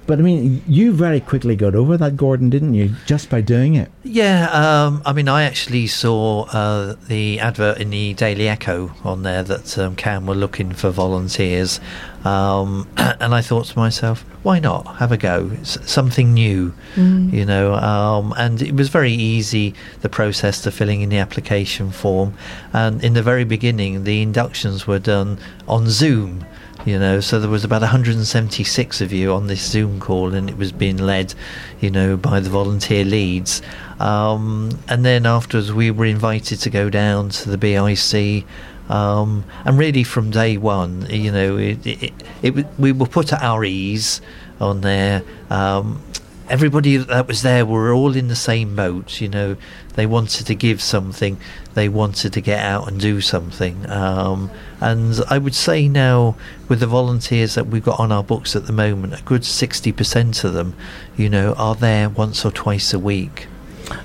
but 0.06 0.18
I 0.18 0.22
mean, 0.22 0.62
you 0.68 0.92
very 0.92 1.20
quickly 1.20 1.56
got 1.56 1.74
over 1.74 1.96
that, 1.96 2.16
Gordon, 2.16 2.50
didn't 2.50 2.74
you? 2.74 2.94
Just 3.06 3.30
by 3.30 3.40
doing 3.40 3.74
it. 3.74 3.90
Yeah. 4.02 4.50
Um, 4.50 5.02
I 5.06 5.12
mean, 5.14 5.28
I 5.28 5.44
actually 5.44 5.86
saw 5.86 6.42
uh, 6.46 6.96
the 7.08 7.40
advert 7.40 7.80
in 7.80 7.90
the 7.90 8.12
Daily 8.14 8.48
Echo 8.48 8.92
on 9.02 9.22
there 9.22 9.42
that 9.42 9.78
um, 9.78 9.96
CAN 9.96 10.26
were 10.26 10.34
looking 10.34 10.72
for 10.72 10.90
volunteers, 10.90 11.80
um, 12.24 12.88
and 12.96 13.34
I 13.34 13.40
thought 13.40 13.66
to 13.66 13.78
myself, 13.78 14.24
why 14.42 14.58
not 14.58 14.96
have 14.96 15.12
a 15.12 15.16
go? 15.16 15.50
It's 15.54 15.90
something 15.90 16.32
new, 16.32 16.74
mm. 16.94 17.32
you 17.32 17.44
know. 17.44 17.74
Um, 17.74 18.34
and 18.36 18.60
it 18.60 18.74
was 18.74 18.88
very 18.88 19.12
easy 19.12 19.74
the 20.00 20.08
process 20.08 20.62
to 20.62 20.70
filling 20.70 21.02
in 21.02 21.10
the 21.10 21.18
application 21.18 21.90
form, 21.90 22.34
and 22.72 23.02
in 23.04 23.14
the 23.14 23.22
very 23.22 23.44
beginning, 23.44 24.04
the 24.04 24.22
inductions 24.22 24.86
were 24.86 24.98
done 24.98 25.38
on 25.68 25.88
Zoom 25.88 26.44
you 26.84 26.98
know 26.98 27.20
so 27.20 27.40
there 27.40 27.48
was 27.48 27.64
about 27.64 27.80
176 27.80 29.00
of 29.00 29.12
you 29.12 29.32
on 29.32 29.46
this 29.46 29.62
zoom 29.62 29.98
call 30.00 30.34
and 30.34 30.50
it 30.50 30.56
was 30.56 30.72
being 30.72 30.98
led 30.98 31.34
you 31.80 31.90
know 31.90 32.16
by 32.16 32.40
the 32.40 32.50
volunteer 32.50 33.04
leads 33.04 33.62
um, 34.00 34.78
and 34.88 35.04
then 35.04 35.24
afterwards 35.24 35.72
we 35.72 35.90
were 35.90 36.04
invited 36.04 36.58
to 36.58 36.68
go 36.68 36.90
down 36.90 37.28
to 37.28 37.48
the 37.48 37.56
bic 37.56 38.44
um, 38.88 39.44
and 39.64 39.78
really 39.78 40.04
from 40.04 40.30
day 40.30 40.56
one 40.56 41.06
you 41.10 41.32
know 41.32 41.56
it, 41.56 41.86
it, 41.86 42.12
it, 42.42 42.66
we 42.78 42.92
were 42.92 43.06
put 43.06 43.32
at 43.32 43.42
our 43.42 43.64
ease 43.64 44.20
on 44.60 44.80
there 44.82 45.22
um, 45.50 46.02
everybody 46.48 46.96
that 46.96 47.26
was 47.26 47.42
there 47.42 47.64
were 47.64 47.92
all 47.92 48.14
in 48.14 48.28
the 48.28 48.36
same 48.36 48.76
boat. 48.76 49.20
You 49.20 49.28
know, 49.28 49.56
they 49.94 50.06
wanted 50.06 50.46
to 50.46 50.54
give 50.54 50.82
something, 50.82 51.38
they 51.74 51.88
wanted 51.88 52.32
to 52.34 52.40
get 52.40 52.62
out 52.62 52.88
and 52.88 53.00
do 53.00 53.20
something. 53.20 53.88
Um, 53.90 54.50
and 54.80 55.20
I 55.28 55.38
would 55.38 55.54
say 55.54 55.88
now, 55.88 56.36
with 56.68 56.80
the 56.80 56.86
volunteers 56.86 57.54
that 57.54 57.66
we've 57.66 57.84
got 57.84 58.00
on 58.00 58.12
our 58.12 58.24
books 58.24 58.54
at 58.54 58.66
the 58.66 58.72
moment, 58.72 59.18
a 59.18 59.22
good 59.22 59.44
sixty 59.44 59.92
percent 59.92 60.44
of 60.44 60.52
them, 60.52 60.74
you 61.16 61.28
know, 61.28 61.54
are 61.54 61.74
there 61.74 62.08
once 62.08 62.44
or 62.44 62.50
twice 62.50 62.92
a 62.92 62.98
week. 62.98 63.48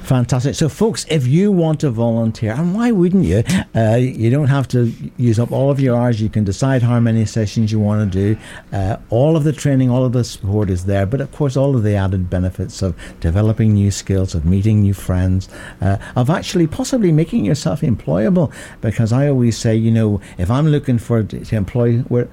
Fantastic. 0.03 0.55
So, 0.55 0.69
folks, 0.69 1.05
if 1.09 1.27
you 1.27 1.51
want 1.51 1.79
to 1.81 1.89
volunteer, 1.89 2.53
and 2.53 2.73
why 2.73 2.91
wouldn't 2.91 3.25
you? 3.25 3.43
Uh, 3.75 3.95
you 3.95 4.29
don't 4.29 4.47
have 4.47 4.67
to 4.69 4.91
use 5.17 5.39
up 5.39 5.51
all 5.51 5.69
of 5.69 5.79
your 5.79 5.95
hours. 5.95 6.21
You 6.21 6.29
can 6.29 6.43
decide 6.43 6.81
how 6.81 6.99
many 6.99 7.25
sessions 7.25 7.71
you 7.71 7.79
want 7.79 8.11
to 8.11 8.35
do. 8.35 8.41
Uh, 8.73 8.97
all 9.09 9.37
of 9.37 9.43
the 9.43 9.53
training, 9.53 9.89
all 9.89 10.03
of 10.03 10.13
the 10.13 10.23
support 10.23 10.69
is 10.69 10.85
there. 10.85 11.05
But 11.05 11.21
of 11.21 11.31
course, 11.31 11.55
all 11.55 11.75
of 11.75 11.83
the 11.83 11.95
added 11.95 12.29
benefits 12.29 12.81
of 12.81 12.95
developing 13.19 13.73
new 13.73 13.91
skills, 13.91 14.33
of 14.35 14.45
meeting 14.45 14.81
new 14.81 14.93
friends, 14.93 15.47
uh, 15.81 15.97
of 16.15 16.29
actually 16.29 16.67
possibly 16.67 17.11
making 17.11 17.45
yourself 17.45 17.81
employable. 17.81 18.51
Because 18.81 19.13
I 19.13 19.27
always 19.27 19.57
say, 19.57 19.75
you 19.75 19.91
know, 19.91 20.19
if 20.37 20.49
I'm 20.49 20.67
looking 20.67 20.97
for 20.97 21.23
to 21.23 21.55
employ, 21.55 21.99
where 22.09 22.25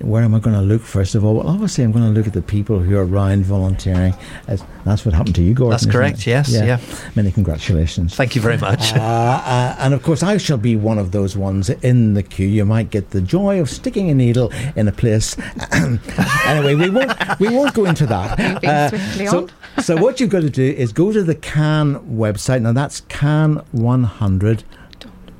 where 0.00 0.22
am 0.22 0.34
I 0.34 0.38
going 0.40 0.56
to 0.56 0.62
look 0.62 0.82
first 0.82 1.14
of 1.14 1.24
all? 1.24 1.34
Well, 1.34 1.48
obviously, 1.48 1.84
I'm 1.84 1.92
going 1.92 2.04
to 2.04 2.10
look 2.10 2.26
at 2.26 2.32
the 2.32 2.42
people 2.42 2.78
who 2.78 2.96
are 2.96 3.06
around 3.06 3.44
volunteering. 3.44 4.14
That's 4.46 5.04
what 5.04 5.14
happened 5.14 5.34
to 5.36 5.42
you, 5.42 5.54
Gordon. 5.54 5.72
That's 5.72 5.86
correct. 5.86 6.26
Yes. 6.26 6.50
yeah. 6.50 6.64
yeah. 6.64 6.76
Many 7.14 7.30
congratulations. 7.30 8.14
Thank 8.14 8.34
you 8.34 8.42
very 8.42 8.58
much. 8.58 8.92
Uh, 8.92 8.98
uh, 8.98 9.76
and 9.78 9.94
of 9.94 10.02
course, 10.02 10.22
I 10.22 10.36
shall 10.36 10.58
be 10.58 10.76
one 10.76 10.98
of 10.98 11.12
those 11.12 11.36
ones 11.36 11.70
in 11.70 12.14
the 12.14 12.22
queue. 12.22 12.46
You 12.46 12.64
might 12.64 12.90
get 12.90 13.10
the 13.10 13.20
joy 13.20 13.60
of 13.60 13.70
sticking 13.70 14.10
a 14.10 14.14
needle 14.14 14.52
in 14.76 14.88
a 14.88 14.92
place. 14.92 15.36
anyway, 15.72 16.74
we 16.74 16.90
won't 16.90 17.12
we 17.38 17.48
won't 17.48 17.74
go 17.74 17.84
into 17.84 18.06
that. 18.06 18.64
Uh, 18.64 19.26
so, 19.28 19.48
so 19.82 19.96
what 19.96 20.20
you've 20.20 20.30
got 20.30 20.42
to 20.42 20.50
do 20.50 20.64
is 20.64 20.92
go 20.92 21.12
to 21.12 21.22
the 21.22 21.34
CAN 21.34 21.96
website. 22.16 22.62
Now 22.62 22.72
that's 22.72 23.02
CAN 23.02 23.62
100 23.72 24.64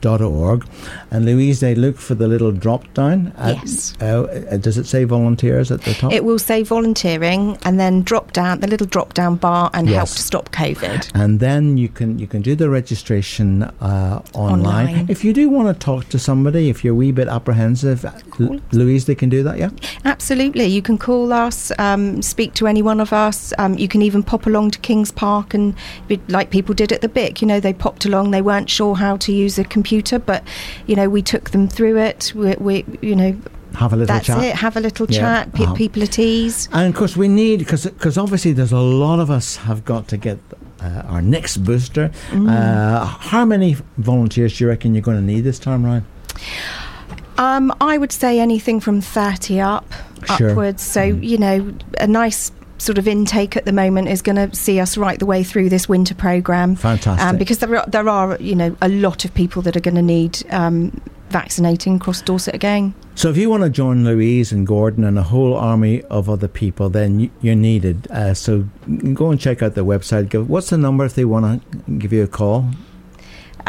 org. 0.06 0.66
And 1.10 1.24
Louise, 1.24 1.60
they 1.60 1.74
look 1.74 1.96
for 1.96 2.14
the 2.14 2.28
little 2.28 2.52
drop 2.52 2.92
down. 2.94 3.32
At, 3.36 3.56
yes. 3.56 3.94
Uh, 4.00 4.22
uh, 4.22 4.56
does 4.58 4.78
it 4.78 4.86
say 4.86 5.04
volunteers 5.04 5.70
at 5.70 5.82
the 5.82 5.94
top? 5.94 6.12
It 6.12 6.24
will 6.24 6.38
say 6.38 6.62
volunteering, 6.62 7.58
and 7.64 7.78
then 7.80 8.02
drop 8.02 8.32
down 8.32 8.60
the 8.60 8.66
little 8.66 8.86
drop 8.86 9.14
down 9.14 9.36
bar 9.36 9.70
and 9.74 9.88
yes. 9.88 9.96
help 9.96 10.08
to 10.10 10.22
stop 10.22 10.50
COVID. 10.50 11.10
And 11.14 11.40
then 11.40 11.76
you 11.76 11.88
can 11.88 12.18
you 12.18 12.26
can 12.26 12.42
do 12.42 12.54
the 12.54 12.70
registration 12.70 13.62
uh, 13.62 14.22
online. 14.34 14.88
online. 14.88 15.06
If 15.08 15.24
you 15.24 15.32
do 15.32 15.48
want 15.48 15.68
to 15.68 15.84
talk 15.84 16.08
to 16.10 16.18
somebody, 16.18 16.68
if 16.68 16.84
you're 16.84 16.94
a 16.94 16.96
wee 16.96 17.12
bit 17.12 17.28
apprehensive, 17.28 18.04
L- 18.04 18.60
Louise, 18.72 19.06
they 19.06 19.14
can 19.14 19.28
do 19.28 19.42
that. 19.42 19.58
Yeah. 19.58 19.70
Absolutely, 20.04 20.66
you 20.66 20.82
can 20.82 20.98
call 20.98 21.32
us, 21.32 21.72
um, 21.78 22.22
speak 22.22 22.54
to 22.54 22.66
any 22.66 22.82
one 22.82 23.00
of 23.00 23.12
us. 23.12 23.52
Um, 23.58 23.76
you 23.78 23.88
can 23.88 24.02
even 24.02 24.22
pop 24.22 24.46
along 24.46 24.70
to 24.72 24.78
Kings 24.78 25.10
Park 25.10 25.54
and 25.54 25.74
like 26.28 26.50
people 26.50 26.74
did 26.74 26.92
at 26.92 27.00
the 27.00 27.08
BIC. 27.08 27.42
You 27.42 27.48
know, 27.48 27.60
they 27.60 27.72
popped 27.72 28.04
along. 28.04 28.30
They 28.30 28.42
weren't 28.42 28.70
sure 28.70 28.94
how 28.94 29.16
to 29.18 29.32
use 29.32 29.58
a 29.58 29.64
computer 29.64 29.87
computer, 29.88 30.18
but 30.18 30.42
you 30.86 30.94
know 30.94 31.08
we 31.08 31.22
took 31.22 31.50
them 31.50 31.68
through 31.68 31.98
it. 31.98 32.32
We, 32.34 32.54
we 32.58 32.84
you 33.00 33.16
know 33.16 33.36
have 33.74 33.92
a 33.92 33.96
little 33.96 34.14
That's 34.14 34.26
chat. 34.26 34.44
it. 34.44 34.54
Have 34.56 34.76
a 34.76 34.80
little 34.80 35.06
yeah. 35.08 35.20
chat. 35.20 35.54
P- 35.54 35.64
uh-huh. 35.64 35.74
People 35.74 36.02
at 36.02 36.18
ease. 36.18 36.68
And 36.72 36.88
of 36.88 36.94
course, 36.94 37.16
we 37.16 37.28
need 37.28 37.58
because 37.58 37.86
because 37.86 38.18
obviously 38.18 38.52
there's 38.52 38.72
a 38.72 38.78
lot 38.78 39.20
of 39.20 39.30
us 39.30 39.56
have 39.56 39.84
got 39.84 40.08
to 40.08 40.16
get 40.16 40.38
uh, 40.80 41.02
our 41.12 41.22
next 41.22 41.58
booster. 41.58 42.10
Mm. 42.30 42.50
Uh, 42.50 43.04
how 43.04 43.44
many 43.44 43.76
volunteers 43.96 44.58
do 44.58 44.64
you 44.64 44.70
reckon 44.70 44.94
you're 44.94 45.02
going 45.02 45.18
to 45.18 45.32
need 45.32 45.42
this 45.42 45.58
time 45.58 45.84
round? 45.84 46.04
Um, 47.38 47.72
I 47.80 47.98
would 47.98 48.12
say 48.12 48.40
anything 48.40 48.80
from 48.80 49.00
thirty 49.00 49.60
up 49.60 49.86
sure. 50.36 50.50
upwards. 50.50 50.82
So 50.82 51.00
mm. 51.00 51.22
you 51.22 51.38
know, 51.38 51.74
a 51.98 52.06
nice 52.06 52.52
sort 52.78 52.98
of 52.98 53.06
intake 53.06 53.56
at 53.56 53.64
the 53.64 53.72
moment 53.72 54.08
is 54.08 54.22
going 54.22 54.36
to 54.36 54.54
see 54.56 54.80
us 54.80 54.96
right 54.96 55.18
the 55.18 55.26
way 55.26 55.42
through 55.42 55.68
this 55.68 55.88
winter 55.88 56.14
program. 56.14 56.76
Fantastic. 56.76 57.26
Um, 57.26 57.36
because 57.36 57.58
there 57.58 57.76
are, 57.76 57.86
there 57.86 58.08
are, 58.08 58.36
you 58.40 58.54
know, 58.54 58.76
a 58.80 58.88
lot 58.88 59.24
of 59.24 59.34
people 59.34 59.62
that 59.62 59.76
are 59.76 59.80
going 59.80 59.96
to 59.96 60.02
need 60.02 60.44
um, 60.52 61.00
vaccinating 61.30 61.96
across 61.96 62.22
Dorset 62.22 62.54
again. 62.54 62.94
So 63.14 63.30
if 63.30 63.36
you 63.36 63.50
want 63.50 63.64
to 63.64 63.70
join 63.70 64.04
Louise 64.04 64.52
and 64.52 64.66
Gordon 64.66 65.04
and 65.04 65.18
a 65.18 65.24
whole 65.24 65.56
army 65.56 66.02
of 66.04 66.30
other 66.30 66.48
people, 66.48 66.88
then 66.88 67.30
you're 67.42 67.56
needed. 67.56 68.08
Uh, 68.10 68.32
so 68.32 68.64
go 69.12 69.30
and 69.30 69.40
check 69.40 69.62
out 69.62 69.74
their 69.74 69.84
website. 69.84 70.32
What's 70.46 70.70
the 70.70 70.78
number 70.78 71.04
if 71.04 71.14
they 71.14 71.24
want 71.24 71.62
to 71.70 71.92
give 71.98 72.12
you 72.12 72.22
a 72.22 72.28
call? 72.28 72.70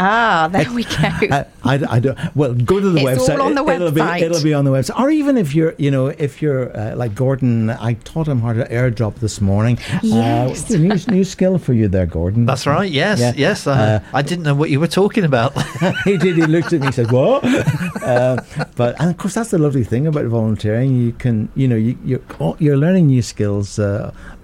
Ah, 0.02 0.48
there 0.52 0.72
we 0.72 0.84
go. 0.86 0.92
I, 1.02 1.46
I, 1.64 1.74
I 1.96 2.00
don't. 2.00 2.18
Well, 2.36 2.54
go 2.54 2.80
to 2.80 2.90
the 2.90 3.02
It's 3.02 3.24
website. 3.28 3.34
all 3.38 3.42
on 3.48 3.56
the 3.56 3.66
it'll 3.68 3.92
website. 3.92 4.20
Be, 4.20 4.26
it'll 4.26 4.42
be 4.44 4.54
on 4.54 4.64
the 4.64 4.72
website. 4.72 4.98
Or 4.98 5.10
even 5.10 5.36
if 5.38 5.54
you're, 5.54 5.76
you 5.78 5.92
know, 5.92 6.08
if 6.08 6.42
you're 6.42 6.76
uh, 6.76 6.96
like 6.96 7.14
Gordon, 7.16 7.70
I 7.70 7.94
taught 8.06 8.28
him 8.28 8.40
how 8.40 8.54
to 8.54 8.64
airdrop 8.70 9.16
this 9.16 9.42
morning. 9.42 9.78
Yes. 10.02 10.72
Uh, 10.72 10.78
new, 10.78 10.96
new 11.18 11.24
skill 11.26 11.58
for 11.58 11.74
you 11.74 11.90
there, 11.90 12.06
Gordon. 12.06 12.46
That's 12.46 12.66
right. 12.66 12.90
Yes, 12.90 13.20
Yeah. 13.20 13.34
yes. 13.36 13.68
Uh, 13.68 13.72
Uh, 13.72 14.00
I 14.14 14.22
didn't 14.22 14.44
know 14.46 14.56
what 14.56 14.70
you 14.70 14.80
were 14.80 14.88
talking 14.88 15.26
about. 15.26 15.52
he 16.06 16.18
did. 16.18 16.36
He 16.38 16.46
looked 16.46 16.72
at 16.74 16.80
me. 16.80 16.88
He 16.88 16.94
said, 16.94 17.12
"What?" 17.12 17.44
uh, 18.04 18.38
but 18.76 18.96
and 19.02 19.10
of 19.10 19.18
course, 19.18 19.34
that's 19.34 19.52
the 19.52 19.58
lovely 19.58 19.84
thing 19.84 20.08
about 20.08 20.26
volunteering. 20.26 20.96
You 20.96 21.12
can, 21.14 21.50
you 21.56 21.68
know, 21.68 21.76
you, 21.76 21.98
you're 22.06 22.22
oh, 22.40 22.56
you're 22.60 22.78
learning 22.78 23.08
new 23.08 23.22
skills. 23.22 23.80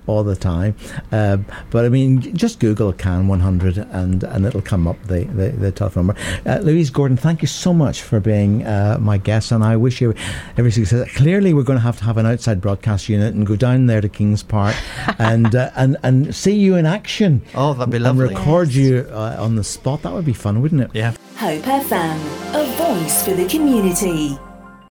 All 0.08 0.24
the 0.24 0.36
time, 0.36 0.76
uh, 1.12 1.38
but 1.72 1.86
I 1.86 1.90
mean, 1.90 2.36
just 2.36 2.60
Google 2.60 2.94
CAN 2.94 3.28
100 3.28 3.78
and 3.78 4.24
and 4.24 4.46
it'll 4.46 4.62
come 4.62 4.88
up 4.88 5.02
the 5.04 5.24
the, 5.26 5.50
the 5.50 5.72
telephone 5.72 6.08
number. 6.08 6.22
Uh, 6.46 6.60
Louise 6.60 6.90
Gordon, 6.90 7.18
thank 7.18 7.42
you 7.42 7.48
so 7.48 7.74
much 7.74 8.02
for 8.02 8.20
being 8.20 8.66
uh, 8.66 8.98
my 9.00 9.18
guest, 9.18 9.52
and 9.52 9.64
I 9.64 9.76
wish 9.78 10.02
you 10.02 10.14
every 10.58 10.72
success. 10.72 11.12
Clearly, 11.16 11.54
we're 11.54 11.64
going 11.64 11.80
to 11.80 11.84
have 11.84 11.98
to 12.00 12.04
have 12.06 12.18
an 12.18 12.26
outside 12.26 12.62
broadcast 12.62 13.10
unit 13.10 13.34
and 13.34 13.46
go 13.48 13.56
down 13.56 13.88
there 13.88 14.02
to 14.02 14.10
Kings 14.10 14.44
Park 14.44 14.76
and 15.20 15.56
uh, 15.56 15.72
and 15.76 15.98
and 16.04 16.36
see 16.36 16.56
you 16.56 16.76
in 16.76 16.86
action. 16.86 17.42
Oh, 17.56 17.74
that'd 17.74 17.92
be 17.92 18.00
lovely. 18.00 18.26
and 18.26 18.34
lovely. 18.34 18.36
record 18.36 18.74
you 18.74 19.08
uh, 19.12 19.38
on 19.40 19.56
the 19.56 19.64
spot. 19.64 20.02
That 20.04 20.14
would 20.14 20.26
be 20.26 20.34
fun, 20.34 20.62
wouldn't 20.62 20.82
it? 20.82 20.92
yeah. 20.94 21.14
Hope 21.38 21.64
FM, 21.64 22.18
a 22.54 22.66
voice 22.78 23.24
for 23.26 23.34
the 23.34 23.46
community. 23.48 24.38